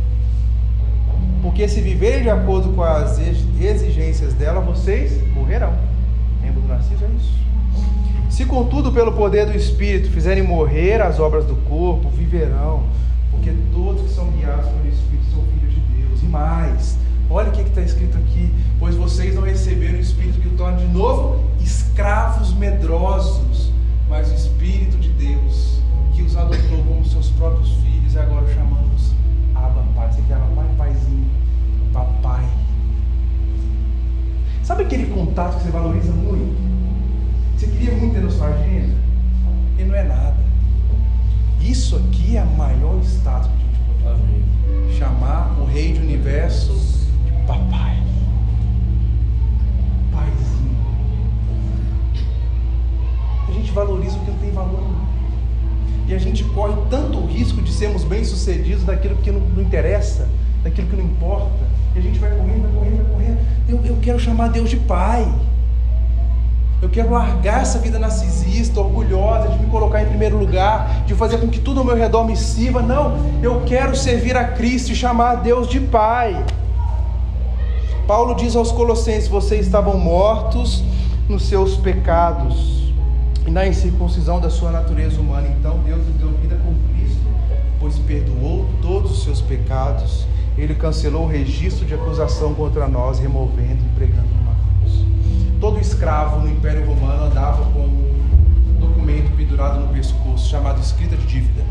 porque 1.43 1.69
se 1.69 1.81
viverem 1.83 2.23
de 2.23 2.31
acordo 2.31 2.71
com 2.71 2.83
as 2.83 3.19
exigências 3.19 4.33
dela, 4.35 4.61
vocês 4.61 5.23
morrerão. 5.35 5.75
Lembra 6.43 6.63
do 6.63 6.69
Narciso? 6.69 7.05
É 7.05 7.09
isso. 7.09 7.41
Se, 8.31 8.47
contudo, 8.47 8.91
pelo 8.91 9.13
poder 9.13 9.45
do 9.45 9.55
Espírito 9.55 10.09
fizerem 10.11 10.43
morrer 10.43 11.03
as 11.03 11.21
obras 11.21 11.45
do 11.45 11.57
corpo, 11.57 12.09
viverão, 12.09 12.85
porque 13.31 13.53
todos 13.73 14.03
que 14.03 14.15
são 14.15 14.31
guiados 14.31 14.67
pelo 14.67 14.89
Espírito 14.89 15.25
são 15.35 15.43
filhos 15.43 15.61
mais. 16.31 16.97
Olha 17.29 17.49
o 17.49 17.53
que 17.53 17.61
está 17.61 17.83
escrito 17.83 18.17
aqui. 18.17 18.51
Pois 18.79 18.95
vocês 18.95 19.35
não 19.35 19.43
receberam 19.43 19.99
o 19.99 20.01
Espírito 20.01 20.41
que 20.41 20.49
o 20.49 20.53
torna 20.53 20.79
de 20.79 20.87
novo 20.87 21.20
importa. 61.21 61.51
E 61.95 61.99
a 61.99 62.03
gente 62.03 62.19
vai 62.19 62.31
correndo, 62.31 62.63
vai 62.63 62.73
correndo, 62.73 62.97
vai 62.97 63.13
correndo. 63.13 63.39
Eu, 63.69 63.85
eu 63.85 63.99
quero 64.01 64.19
chamar 64.19 64.49
Deus 64.49 64.71
de 64.71 64.77
Pai. 64.77 65.31
Eu 66.81 66.89
quero 66.89 67.11
largar 67.11 67.61
essa 67.61 67.79
vida 67.79 67.99
narcisista, 67.99 68.81
orgulhosa, 68.81 69.49
de 69.49 69.59
me 69.59 69.67
colocar 69.67 70.03
em 70.03 70.07
primeiro 70.07 70.39
lugar, 70.39 71.05
de 71.05 71.15
fazer 71.15 71.37
com 71.37 71.49
que 71.49 71.61
tudo 71.61 71.81
ao 71.81 71.85
meu 71.85 71.95
redor 71.95 72.25
me 72.25 72.35
sirva. 72.35 72.81
Não, 72.81 73.19
eu 73.43 73.63
quero 73.67 73.95
servir 73.95 74.35
a 74.35 74.45
Cristo 74.45 74.93
e 74.93 74.95
chamar 74.95 75.37
Deus 75.37 75.69
de 75.69 75.79
Pai. 75.79 76.43
Paulo 78.07 78.35
diz 78.35 78.57
aos 78.57 78.73
Colossenses: 78.73 79.29
vocês 79.29 79.67
estavam 79.67 79.99
mortos 79.99 80.83
nos 81.29 81.47
seus 81.47 81.77
pecados 81.77 82.91
e 83.47 83.51
na 83.51 83.67
incircuncisão 83.67 84.41
da 84.41 84.49
sua 84.49 84.71
natureza 84.71 85.21
humana. 85.21 85.49
Então 85.49 85.79
Deus 85.85 86.07
lhe 86.07 86.13
deu 86.15 86.31
vida 86.41 86.59
com 86.65 86.75
Cristo, 86.95 87.21
pois 87.79 87.99
perdoou 87.99 88.65
todos 88.81 89.13
os 89.13 89.25
seus 89.25 89.43
pecados. 89.43 90.27
Ele 90.57 90.75
cancelou 90.75 91.25
o 91.25 91.29
registro 91.29 91.87
de 91.87 91.95
acusação 91.95 92.55
contra 92.55 92.87
nós, 92.87 93.19
removendo 93.19 93.85
e 93.85 93.95
pregando 93.97 94.41
todo 95.61 95.79
escravo 95.79 96.41
no 96.41 96.49
Império 96.49 96.85
Romano 96.87 97.25
andava 97.25 97.65
com 97.67 97.81
um 97.81 98.77
documento 98.81 99.37
pendurado 99.37 99.79
no 99.79 99.89
pescoço 99.89 100.49
chamado 100.49 100.81
escrita 100.81 101.17
de 101.17 101.27
dívida. 101.27 101.63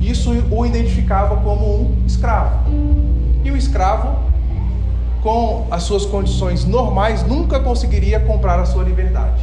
Isso 0.00 0.30
o 0.50 0.64
identificava 0.64 1.36
como 1.38 1.66
um 1.66 2.06
escravo. 2.06 2.70
E 3.44 3.50
o 3.50 3.56
escravo, 3.56 4.16
com 5.20 5.66
as 5.70 5.82
suas 5.82 6.06
condições 6.06 6.64
normais, 6.64 7.26
nunca 7.26 7.58
conseguiria 7.58 8.20
comprar 8.20 8.60
a 8.60 8.64
sua 8.64 8.84
liberdade. 8.84 9.42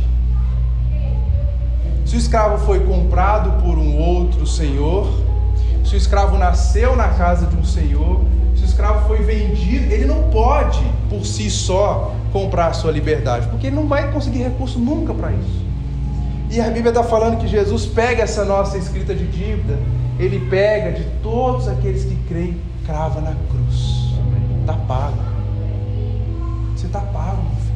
Se 2.06 2.16
o 2.16 2.18
escravo 2.18 2.66
foi 2.66 2.80
comprado 2.86 3.62
por 3.62 3.78
um 3.78 3.98
outro 3.98 4.48
senhor, 4.48 5.08
se 5.90 5.96
o 5.96 5.98
escravo 5.98 6.38
nasceu 6.38 6.96
na 6.96 7.10
casa 7.10 7.48
de 7.48 7.56
um 7.56 7.66
senhor, 7.66 8.22
escravo 8.80 9.08
foi 9.08 9.18
vendido, 9.18 9.92
ele 9.92 10.06
não 10.06 10.24
pode 10.30 10.82
por 11.10 11.26
si 11.26 11.50
só 11.50 12.16
comprar 12.32 12.68
a 12.68 12.74
sua 12.74 12.92
liberdade, 12.92 13.48
porque 13.48 13.68
ele 13.68 13.76
não 13.76 13.88
vai 13.88 14.10
conseguir 14.12 14.40
recurso 14.40 14.80
nunca 14.80 15.14
para 15.14 15.32
isso. 15.34 15.66
E 16.50 16.62
a 16.62 16.70
Bíblia 16.70 16.90
está 16.90 17.04
falando 17.04 17.38
que 17.38 17.48
Jesus 17.48 17.86
pega 17.86 18.24
essa 18.24 18.46
nossa 18.46 18.78
escrita 18.78 19.14
de 19.14 19.28
dívida, 19.28 19.78
ele 20.18 20.40
pega 20.50 20.94
de 20.94 21.04
todos 21.22 21.68
aqueles 21.68 22.06
que 22.06 22.16
creem, 22.28 22.58
crava 22.86 23.20
na 23.20 23.36
cruz. 23.50 24.14
Está 24.62 24.74
pago. 24.74 25.18
Você 26.76 26.86
está 26.88 27.02
pago, 27.02 27.44
meu 27.44 27.56
filho. 27.56 27.76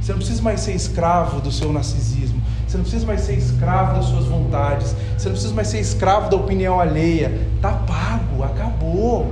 Você 0.00 0.12
não 0.12 0.18
precisa 0.18 0.42
mais 0.42 0.60
ser 0.60 0.72
escravo 0.72 1.40
do 1.40 1.52
seu 1.52 1.72
narcisismo. 1.72 2.40
Você 2.72 2.78
não 2.78 2.84
precisa 2.84 3.06
mais 3.06 3.20
ser 3.20 3.34
escravo 3.34 3.96
das 3.96 4.06
suas 4.06 4.24
vontades. 4.24 4.96
Você 5.18 5.28
não 5.28 5.32
precisa 5.32 5.54
mais 5.54 5.68
ser 5.68 5.78
escravo 5.78 6.30
da 6.30 6.38
opinião 6.38 6.80
alheia. 6.80 7.30
Está 7.56 7.72
pago, 7.72 8.42
acabou. 8.42 9.30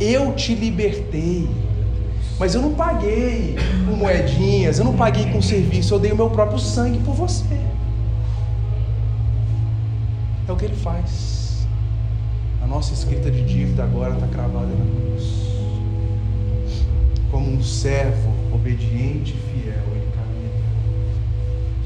Eu 0.00 0.34
te 0.34 0.52
libertei. 0.52 1.48
Mas 2.36 2.56
eu 2.56 2.60
não 2.60 2.74
paguei 2.74 3.54
com 3.86 3.94
moedinhas, 3.94 4.80
eu 4.80 4.84
não 4.84 4.96
paguei 4.96 5.30
com 5.30 5.40
serviço, 5.40 5.94
eu 5.94 6.00
dei 6.00 6.10
o 6.10 6.16
meu 6.16 6.28
próprio 6.28 6.58
sangue 6.58 6.98
por 7.04 7.14
você. 7.14 7.56
É 10.48 10.50
o 10.50 10.56
que 10.56 10.64
ele 10.64 10.74
faz. 10.74 11.68
A 12.60 12.66
nossa 12.66 12.92
escrita 12.92 13.30
de 13.30 13.44
dívida 13.44 13.84
agora 13.84 14.12
está 14.12 14.26
cravada 14.26 14.66
na 14.66 14.84
cruz. 14.84 15.22
Como 17.30 17.48
um 17.48 17.62
servo 17.62 18.32
obediente 18.52 19.36
e 19.36 19.62
fiel, 19.62 19.93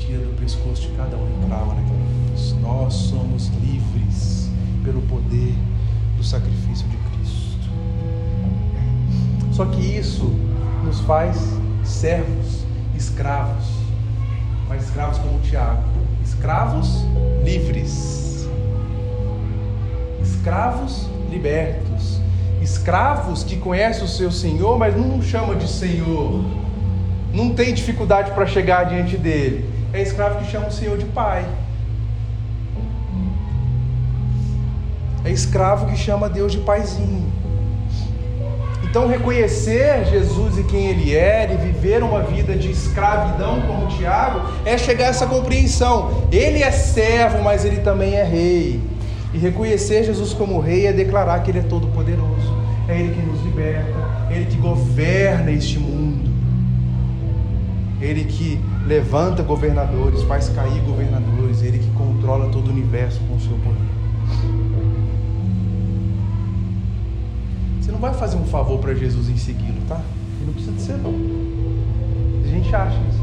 tira 0.09 0.25
do 0.25 0.41
pescoço 0.41 0.81
de 0.81 0.89
cada 0.97 1.19
um 1.19 1.29
e 1.29 1.47
crava 1.47 1.75
naquela 1.75 1.99
cruz. 2.27 2.57
Nós 2.63 2.95
somos 2.95 3.49
livres 3.61 4.49
pelo 4.83 5.03
poder 5.03 5.55
do 6.17 6.25
sacrifício 6.25 6.89
de 6.89 6.97
Cristo. 6.97 7.69
Só 9.53 9.67
que 9.67 9.81
isso 9.83 10.33
nos 10.83 11.01
faz 11.01 11.37
servos, 11.85 12.65
escravos, 12.97 13.67
mas 14.67 14.85
escravos 14.85 15.19
como 15.19 15.39
Tiago, 15.41 15.83
escravos 16.25 17.05
livres, 17.45 18.49
escravos 20.23 21.07
libertos, 21.31 22.19
escravos 22.63 23.45
que 23.45 23.57
conhecem 23.57 24.05
o 24.05 24.09
seu 24.09 24.33
Senhor, 24.33 24.79
mas 24.79 24.97
não 24.97 25.21
chama 25.21 25.55
de 25.55 25.69
Senhor, 25.69 26.43
não 27.35 27.51
tem 27.51 27.75
dificuldade 27.75 28.31
para 28.31 28.47
chegar 28.47 28.85
diante 28.85 29.19
dele, 29.19 29.78
é 29.93 30.03
escravo 30.03 30.39
que 30.39 30.51
chama 30.51 30.69
o 30.69 30.73
Senhor 30.73 30.99
de 30.99 31.07
Pai. 31.07 31.45
É 35.25 35.31
escravo 35.31 35.87
que 35.87 35.97
chama 35.97 36.29
Deus 36.29 36.53
de 36.53 36.59
paizinho. 36.59 37.27
Então, 38.85 39.07
reconhecer 39.07 40.07
Jesus 40.07 40.57
e 40.57 40.65
quem 40.65 40.87
Ele 40.87 41.15
é, 41.15 41.53
e 41.53 41.57
viver 41.57 42.03
uma 42.03 42.23
vida 42.23 42.55
de 42.55 42.71
escravidão 42.71 43.61
como 43.63 43.87
Tiago, 43.89 44.41
é 44.65 44.79
chegar 44.79 45.07
a 45.07 45.09
essa 45.09 45.27
compreensão. 45.27 46.27
Ele 46.33 46.63
é 46.63 46.71
servo, 46.71 47.43
mas 47.43 47.65
Ele 47.65 47.81
também 47.81 48.15
é 48.15 48.25
rei. 48.25 48.81
E 49.35 49.39
reconhecer 49.39 50.05
Jesus 50.05 50.33
como 50.33 50.59
rei 50.59 50.87
é 50.87 50.93
declarar 50.93 51.43
que 51.43 51.51
Ele 51.51 51.59
é 51.59 51.63
todo-poderoso. 51.63 52.57
É 52.89 52.99
Ele 52.99 53.15
que 53.15 53.21
nos 53.21 53.43
liberta, 53.43 54.27
é 54.31 54.37
Ele 54.37 54.47
que 54.47 54.57
governa 54.57 55.51
este 55.51 55.79
mundo. 55.79 56.28
É 58.01 58.07
Ele 58.07 58.25
que 58.25 58.61
levanta 58.87 59.43
governadores, 59.43 60.23
faz 60.23 60.49
cair 60.51 60.81
governadores, 60.83 61.63
é 61.63 61.67
Ele 61.67 61.79
que 61.79 61.91
controla 61.91 62.49
todo 62.51 62.69
o 62.69 62.71
universo 62.71 63.21
com 63.29 63.35
o 63.35 63.41
seu 63.41 63.57
poder. 63.59 63.89
Você 67.81 67.91
não 67.91 67.99
vai 67.99 68.15
fazer 68.15 68.37
um 68.37 68.45
favor 68.45 68.79
para 68.79 68.95
Jesus 68.95 69.29
em 69.29 69.37
segui-lo, 69.37 69.81
tá? 69.89 70.01
E 70.41 70.45
não 70.45 70.53
precisa 70.53 70.73
de 70.73 70.83
ser, 70.83 70.99
não. 70.99 71.15
A 72.45 72.49
gente 72.49 72.75
acha 72.75 72.99
isso. 73.11 73.23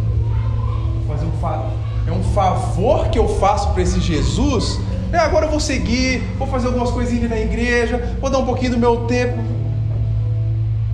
Fazer 1.07 1.25
um 1.25 1.31
favor. 1.33 1.71
É 2.07 2.11
um 2.11 2.23
favor 2.23 3.09
que 3.09 3.17
eu 3.17 3.27
faço 3.27 3.71
para 3.71 3.81
esse 3.81 3.99
Jesus. 3.99 4.79
É, 5.11 5.17
agora 5.17 5.45
eu 5.45 5.49
vou 5.49 5.59
seguir, 5.59 6.19
vou 6.37 6.47
fazer 6.47 6.67
algumas 6.67 6.91
coisinhas 6.91 7.29
na 7.29 7.39
igreja, 7.39 8.17
vou 8.19 8.29
dar 8.29 8.39
um 8.39 8.45
pouquinho 8.45 8.71
do 8.71 8.77
meu 8.77 9.05
tempo. 9.05 9.41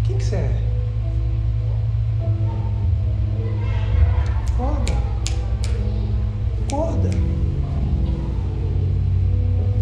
Quem 0.04 0.18
que 0.18 0.24
você 0.24 0.36
é? 0.36 0.61
Acorda. 6.72 7.10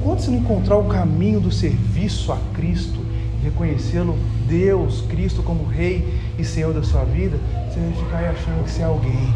Quando 0.02 0.20
você 0.20 0.32
não 0.32 0.40
encontrar 0.40 0.76
o 0.78 0.86
caminho 0.86 1.40
do 1.40 1.52
serviço 1.52 2.32
a 2.32 2.38
Cristo, 2.56 3.06
reconhecê-lo, 3.44 4.18
Deus, 4.48 5.02
Cristo, 5.02 5.44
como 5.44 5.66
Rei 5.66 6.20
e 6.40 6.44
Senhor 6.44 6.74
da 6.74 6.82
sua 6.82 7.06
vida, 7.06 7.38
você 7.70 7.80
vai 7.80 7.94
ficar 7.94 8.18
aí 8.18 8.26
achando 8.30 8.64
que 8.64 8.72
você 8.72 8.82
é 8.82 8.86
alguém. 8.86 9.34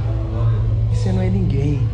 E 0.91 0.95
você 0.95 1.11
não 1.11 1.21
é 1.21 1.29
ninguém. 1.29 1.87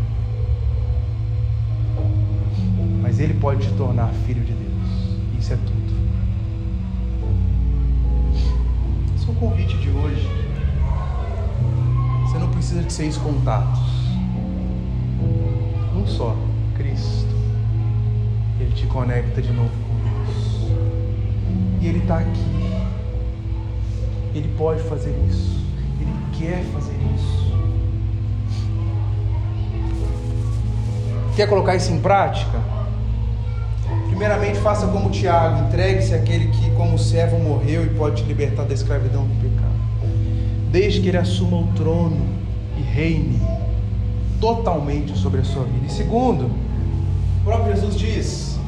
Mas 3.02 3.20
Ele 3.20 3.34
pode 3.34 3.68
te 3.68 3.74
tornar 3.74 4.14
filho 4.26 4.46
de 4.46 4.54
Deus. 4.54 5.38
Isso 5.38 5.52
é 5.52 5.58
tudo. 5.58 5.94
Esse 9.14 9.28
é 9.28 9.32
o 9.32 9.36
convite 9.36 9.78
de 9.78 9.90
hoje. 9.90 10.26
Você 12.26 12.38
não 12.38 12.48
precisa 12.48 12.82
de 12.82 12.94
seis 12.94 13.18
contatos. 13.18 13.89
Só, 16.10 16.36
Cristo. 16.76 17.36
Ele 18.60 18.72
te 18.74 18.86
conecta 18.88 19.42
de 19.42 19.54
novo 19.54 19.90
e 21.82 21.88
Ele 21.88 22.00
está 22.00 22.20
aqui. 22.20 22.60
Ele 24.36 24.54
pode 24.58 24.82
fazer 24.84 25.18
isso. 25.28 25.60
Ele 26.00 26.14
quer 26.38 26.64
fazer 26.74 26.96
isso. 27.16 27.54
Quer 31.36 31.48
colocar 31.48 31.76
isso 31.76 31.92
em 31.92 32.00
prática? 32.00 32.60
Primeiramente, 34.08 34.60
faça 34.60 34.88
como 34.88 35.10
Tiago: 35.10 35.68
entregue-se 35.68 36.14
àquele 36.14 36.48
que, 36.48 36.70
como 36.72 37.00
servo, 37.00 37.40
morreu 37.40 37.86
e 37.86 37.90
pode 37.92 38.22
te 38.22 38.28
libertar 38.28 38.66
da 38.66 38.74
escravidão 38.74 39.26
do 39.26 39.42
pecado. 39.42 39.70
Desde 40.70 41.00
que 41.00 41.08
ele 41.08 41.18
assuma 41.18 41.58
o 41.58 41.68
trono 41.76 42.28
e 42.78 42.82
reine 42.82 43.39
totalmente 44.40 45.18
sobre 45.18 45.42
a 45.42 45.44
sua 45.44 45.64
vida. 45.64 45.86
E 45.86 45.90
segundo, 45.90 46.46
o 46.46 47.44
próprio 47.44 47.76
Jesus 47.76 47.96
diz: 47.96 48.60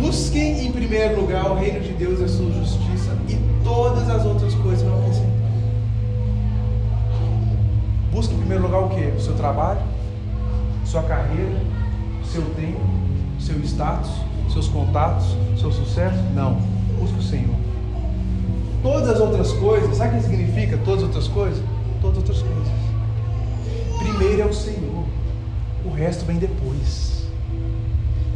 Busquem 0.00 0.66
em 0.66 0.72
primeiro 0.72 1.20
lugar 1.20 1.50
o 1.50 1.54
reino 1.54 1.80
de 1.80 1.92
Deus 1.92 2.20
e 2.20 2.24
a 2.24 2.28
sua 2.28 2.50
justiça, 2.52 3.16
e 3.28 3.36
todas 3.62 4.08
as 4.08 4.24
outras 4.24 4.54
coisas 4.54 4.82
vão 4.82 4.98
acrescentar. 5.00 5.30
Busque 8.12 8.34
em 8.34 8.38
primeiro 8.38 8.64
lugar 8.64 8.80
o 8.82 8.88
que? 8.88 9.02
O 9.16 9.20
seu 9.20 9.34
trabalho, 9.34 9.80
sua 10.84 11.02
carreira, 11.02 11.60
seu 12.24 12.42
tempo, 12.54 12.80
seu 13.38 13.58
status, 13.64 14.10
seus 14.52 14.68
contatos, 14.68 15.36
seu 15.58 15.70
sucesso? 15.70 16.18
Não. 16.34 16.56
Busque 16.98 17.18
o 17.18 17.22
Senhor. 17.22 17.54
Todas 18.82 19.08
as 19.08 19.20
outras 19.20 19.52
coisas, 19.52 19.96
sabe 19.96 20.16
o 20.16 20.20
que 20.20 20.26
significa 20.26 20.78
todas 20.78 21.02
as 21.02 21.08
outras 21.08 21.28
coisas? 21.28 21.62
Todas 22.00 22.18
as 22.18 22.28
outras 22.28 22.42
coisas. 22.42 22.89
Primeiro 24.00 24.42
é 24.42 24.46
o 24.46 24.52
Senhor. 24.52 25.04
resto 25.94 26.24
vem 26.24 26.38
depois. 26.38 27.26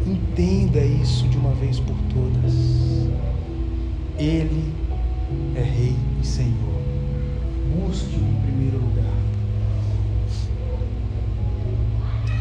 Entenda 0.06 0.80
isso 0.80 1.26
de 1.28 1.38
uma 1.38 1.52
vez 1.54 1.80
por 1.80 1.96
todas. 2.12 2.52
Ele 4.18 4.72
é 5.56 5.62
Rei 5.62 5.96
e 6.22 6.26
Senhor. 6.26 6.52
Busque 7.74 8.14
em 8.14 8.40
primeiro 8.42 8.76
lugar. 8.76 9.04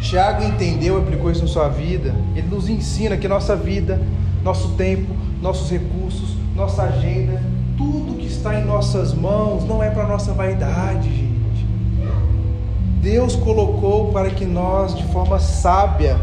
Tiago 0.02 0.44
entendeu, 0.44 0.98
aplicou 0.98 1.32
isso 1.32 1.42
na 1.42 1.48
sua 1.48 1.70
vida. 1.70 2.14
Ele 2.36 2.48
nos 2.48 2.68
ensina 2.68 3.16
que 3.16 3.28
nossa 3.28 3.56
vida, 3.56 4.00
nosso 4.44 4.74
tempo, 4.74 5.16
nossos 5.42 5.72
recursos, 5.72 6.36
nossa 6.54 6.84
agenda, 6.84 7.42
tudo 7.78 8.18
que 8.18 8.28
está 8.28 8.60
em 8.60 8.66
nossas 8.66 9.14
mãos 9.14 9.64
não 9.64 9.82
é 9.82 9.90
para 9.90 10.06
nossa 10.06 10.34
vaidade. 10.34 11.23
Deus 13.04 13.36
colocou 13.36 14.14
para 14.14 14.30
que 14.30 14.46
nós, 14.46 14.96
de 14.96 15.04
forma 15.08 15.38
sábia, 15.38 16.18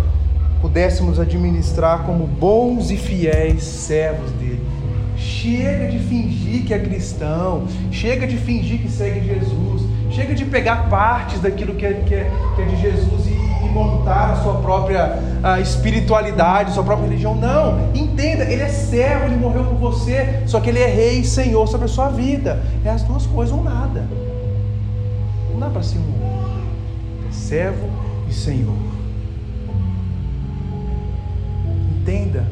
pudéssemos 0.62 1.20
administrar 1.20 2.04
como 2.04 2.26
bons 2.26 2.90
e 2.90 2.96
fiéis 2.96 3.62
servos 3.62 4.30
dele. 4.32 4.66
Chega 5.14 5.88
de 5.88 5.98
fingir 5.98 6.64
que 6.64 6.72
é 6.72 6.78
cristão, 6.78 7.64
chega 7.92 8.26
de 8.26 8.38
fingir 8.38 8.80
que 8.80 8.90
segue 8.90 9.20
Jesus, 9.20 9.82
chega 10.10 10.34
de 10.34 10.46
pegar 10.46 10.88
partes 10.88 11.38
daquilo 11.40 11.74
que 11.74 11.84
é, 11.84 11.92
que 11.92 12.14
é, 12.14 12.30
que 12.56 12.62
é 12.62 12.64
de 12.64 12.76
Jesus 12.80 13.26
e, 13.26 13.66
e, 13.66 13.68
montar 13.68 14.30
a 14.30 14.36
sua 14.36 14.54
própria 14.54 15.18
a 15.42 15.60
espiritualidade, 15.60 16.70
a 16.70 16.72
sua 16.72 16.82
própria 16.82 17.08
religião. 17.08 17.34
Não, 17.34 17.90
entenda, 17.94 18.44
ele 18.44 18.62
é 18.62 18.68
servo, 18.68 19.26
ele 19.26 19.36
morreu 19.36 19.64
por 19.64 19.76
você, 19.76 20.44
só 20.46 20.58
que 20.58 20.70
ele 20.70 20.78
é 20.78 20.86
rei 20.86 21.18
e 21.18 21.24
senhor 21.26 21.68
sobre 21.68 21.84
a 21.84 21.88
sua 21.90 22.08
vida. 22.08 22.62
É 22.82 22.88
as 22.88 23.02
duas 23.02 23.26
coisas 23.26 23.54
ou 23.54 23.62
nada. 23.62 24.06
Não 25.52 25.60
dá 25.60 25.68
para 25.68 25.82
ser 25.82 25.98
um 25.98 26.19
servo 27.50 27.90
e 28.28 28.32
senhor. 28.32 28.76
Entenda 31.98 32.44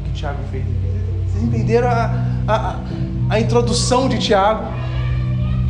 o 0.00 0.04
que 0.04 0.12
Tiago 0.12 0.38
fez. 0.50 0.64
Vocês 1.26 1.42
entenderam 1.42 1.88
a, 1.88 2.12
a, 2.46 2.80
a 3.30 3.40
introdução 3.40 4.10
de 4.10 4.18
Tiago? 4.18 4.66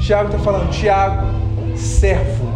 Tiago 0.01 0.26
está 0.26 0.40
falando, 0.40 0.70
Tiago, 0.72 1.24
servo. 1.76 2.51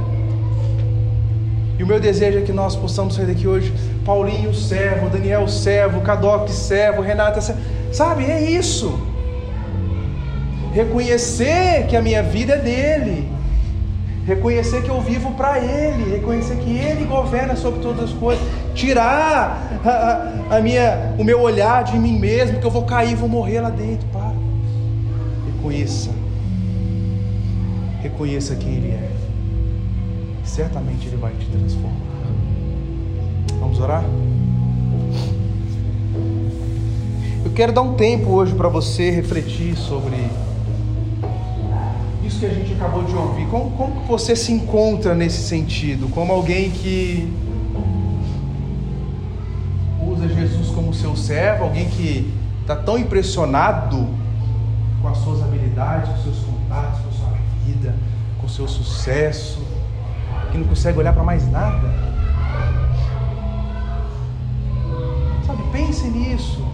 E 1.79 1.85
o 1.85 1.87
meu 1.87 2.01
desejo 2.01 2.39
é 2.39 2.43
que 2.43 2.53
nós 2.53 2.75
possamos 2.75 3.15
sair 3.15 3.27
daqui 3.27 3.47
hoje, 3.47 3.73
Paulinho, 4.05 4.53
servo, 4.53 5.09
Daniel, 5.09 5.47
servo, 5.47 6.01
Cadoc, 6.01 6.49
servo, 6.49 7.01
Renata, 7.01 7.41
servo. 7.41 7.61
Sabe, 7.93 8.25
é 8.25 8.51
isso. 8.51 8.99
Reconhecer 10.73 11.87
que 11.87 11.95
a 11.95 12.03
minha 12.03 12.25
vida 12.25 12.55
é 12.55 12.59
dele. 12.59 13.36
Reconhecer 14.27 14.83
que 14.83 14.89
eu 14.89 15.01
vivo 15.01 15.31
para 15.35 15.61
Ele, 15.61 16.11
reconhecer 16.11 16.57
que 16.57 16.77
Ele 16.77 17.05
governa 17.05 17.55
sobre 17.55 17.79
todas 17.79 18.11
as 18.11 18.13
coisas, 18.13 18.45
tirar 18.75 19.81
a, 19.85 20.57
a, 20.57 20.61
minha, 20.61 21.15
o 21.17 21.23
meu 21.23 21.41
olhar 21.41 21.85
de 21.85 21.97
mim 21.97 22.19
mesmo, 22.19 22.59
que 22.59 22.67
eu 22.67 22.71
vou 22.71 22.85
cair, 22.85 23.15
vou 23.15 23.29
morrer 23.29 23.61
lá 23.61 23.71
dentro. 23.71 24.05
Para. 24.09 24.33
Reconheça. 25.55 26.11
Reconheça 28.03 28.57
quem 28.57 28.75
Ele 28.75 28.91
é. 28.91 29.11
Certamente 30.43 31.07
Ele 31.07 31.17
vai 31.19 31.33
te 31.33 31.47
transformar. 31.47 31.93
Vamos 33.61 33.79
orar? 33.79 34.05
Eu 37.45 37.53
quero 37.53 37.73
dar 37.73 37.83
um 37.83 37.95
tempo 37.95 38.31
hoje 38.31 38.53
para 38.57 38.69
você 38.69 39.09
refletir 39.09 39.77
sobre 39.77 40.17
isso 42.27 42.41
que 42.41 42.47
a 42.47 42.51
gente 42.51 42.73
acabou 42.75 43.05
de 43.05 43.15
ouvir, 43.15 43.47
como, 43.49 43.71
como 43.71 44.01
você 44.03 44.35
se 44.35 44.53
encontra 44.53 45.15
nesse 45.15 45.43
sentido? 45.43 46.09
Como 46.09 46.33
alguém 46.33 46.71
que 46.71 47.33
usa 50.01 50.29
Jesus 50.29 50.69
como 50.69 50.93
seu 50.93 51.15
servo, 51.17 51.65
alguém 51.65 51.89
que 51.89 52.33
está 52.61 52.75
tão 52.75 52.99
impressionado 52.99 54.09
com 55.01 55.09
as 55.09 55.19
suas 55.19 55.43
habilidades, 55.43 56.11
com 56.11 56.23
seus 56.23 56.39
contatos, 56.39 57.01
com 57.01 57.09
a 57.09 57.13
sua 57.13 57.39
vida, 57.65 57.95
com 58.41 58.47
o 58.47 58.51
seu 58.51 58.67
sucesso, 58.67 59.65
que 60.51 60.59
não 60.59 60.67
consegue 60.67 60.99
olhar 60.99 61.13
para 61.13 61.23
mais 61.23 61.49
nada? 61.51 61.89
Sabe, 65.47 65.63
pense 65.71 66.09
nisso. 66.09 66.67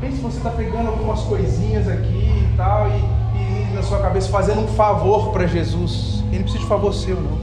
Pense 0.00 0.16
se 0.16 0.22
você 0.22 0.38
está 0.38 0.50
pegando 0.50 0.88
algumas 0.88 1.20
coisinhas 1.20 1.86
aqui 1.86 2.48
e 2.52 2.54
tal, 2.56 2.88
e 2.88 3.21
na 3.82 3.88
sua 3.88 3.98
cabeça 3.98 4.28
fazendo 4.28 4.60
um 4.60 4.68
favor 4.68 5.32
para 5.32 5.44
Jesus. 5.46 6.22
Ele 6.28 6.38
não 6.38 6.42
precisa 6.44 6.62
de 6.62 6.68
favor 6.68 6.94
seu, 6.94 7.16
não. 7.20 7.38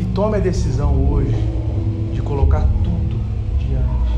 E 0.00 0.04
tome 0.14 0.38
a 0.38 0.40
decisão 0.40 1.10
hoje 1.10 1.36
de 2.12 2.22
colocar 2.22 2.66
tudo 2.82 3.20
diante 3.58 4.12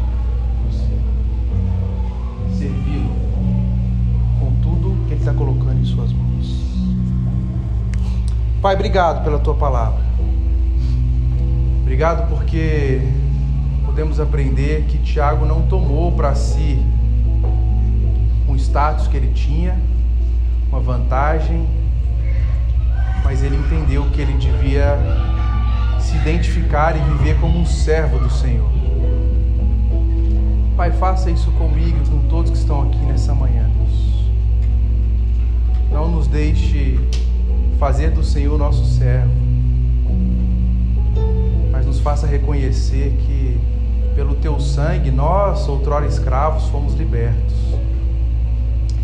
de 0.69 0.79
você. 0.79 2.57
Servi-lo 2.57 3.11
com 4.39 4.53
tudo 4.63 4.97
que 5.07 5.15
Ele 5.15 5.21
está 5.21 5.35
colocando 5.35 5.81
em 5.81 5.85
suas 5.85 6.13
mãos. 6.13 6.61
Pai, 8.63 8.77
obrigado 8.77 9.25
pela 9.25 9.41
tua 9.41 9.55
palavra. 9.55 10.05
Obrigado 11.83 12.29
porque 12.29 13.01
podemos 13.85 14.21
aprender 14.21 14.85
que 14.85 14.99
Tiago 14.99 15.45
não 15.45 15.63
tomou 15.63 16.13
para 16.13 16.37
si 16.37 16.79
status 18.71 19.09
que 19.09 19.17
ele 19.17 19.33
tinha, 19.35 19.77
uma 20.69 20.79
vantagem, 20.79 21.67
mas 23.25 23.43
ele 23.43 23.57
entendeu 23.57 24.09
que 24.13 24.21
ele 24.21 24.35
devia 24.35 24.97
se 25.99 26.17
identificar 26.17 26.97
e 26.97 27.01
viver 27.01 27.37
como 27.41 27.59
um 27.59 27.67
servo 27.67 28.21
do 28.21 28.31
Senhor. 28.31 28.71
Pai, 30.77 30.93
faça 30.93 31.33
isso 31.33 31.51
comigo 31.53 31.99
e 32.01 32.09
com 32.09 32.29
todos 32.29 32.53
que 32.53 32.57
estão 32.57 32.83
aqui 32.83 32.99
nessa 32.99 33.35
manhã, 33.35 33.69
Deus. 33.77 34.31
Não 35.91 36.09
nos 36.09 36.29
deixe 36.29 36.97
fazer 37.77 38.13
do 38.13 38.23
Senhor 38.23 38.57
nosso 38.57 38.85
servo, 38.85 39.35
mas 41.73 41.85
nos 41.85 41.99
faça 41.99 42.25
reconhecer 42.25 43.17
que, 43.27 43.61
pelo 44.15 44.37
teu 44.37 44.61
sangue, 44.61 45.11
nós, 45.11 45.67
outrora 45.69 46.07
escravos, 46.07 46.69
fomos 46.69 46.95
libertos. 46.95 47.70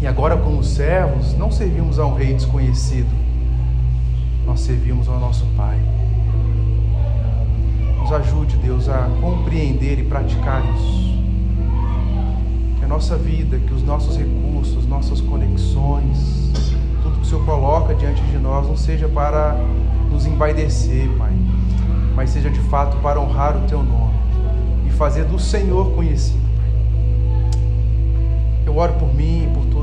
E 0.00 0.06
agora, 0.06 0.36
como 0.36 0.62
servos, 0.62 1.32
não 1.34 1.50
servimos 1.50 1.98
a 1.98 2.06
um 2.06 2.14
rei 2.14 2.34
desconhecido, 2.34 3.08
nós 4.44 4.60
servimos 4.60 5.08
ao 5.08 5.18
nosso 5.18 5.46
Pai. 5.56 5.78
Nos 7.98 8.12
ajude, 8.12 8.56
Deus, 8.58 8.88
a 8.88 9.08
compreender 9.20 9.98
e 9.98 10.04
praticar 10.04 10.62
isso. 10.74 11.16
Que 12.78 12.84
a 12.84 12.88
nossa 12.88 13.16
vida, 13.16 13.58
que 13.58 13.72
os 13.72 13.82
nossos 13.82 14.18
recursos, 14.18 14.86
nossas 14.86 15.20
conexões, 15.22 16.52
tudo 17.02 17.16
que 17.16 17.22
o 17.22 17.24
Senhor 17.24 17.44
coloca 17.46 17.94
diante 17.94 18.22
de 18.22 18.36
nós, 18.38 18.68
não 18.68 18.76
seja 18.76 19.08
para 19.08 19.56
nos 20.10 20.26
envaidecer, 20.26 21.08
Pai, 21.16 21.32
mas 22.14 22.30
seja 22.30 22.50
de 22.50 22.60
fato 22.60 22.98
para 22.98 23.18
honrar 23.18 23.56
o 23.56 23.66
Teu 23.66 23.82
nome 23.82 24.14
e 24.86 24.90
fazer 24.90 25.24
do 25.24 25.38
Senhor 25.38 25.92
conhecido. 25.92 26.44
Eu 28.66 28.76
oro 28.76 28.92
por 28.94 29.12
mim 29.14 29.44
e 29.44 29.54
por 29.54 29.66
aqui 29.66 29.75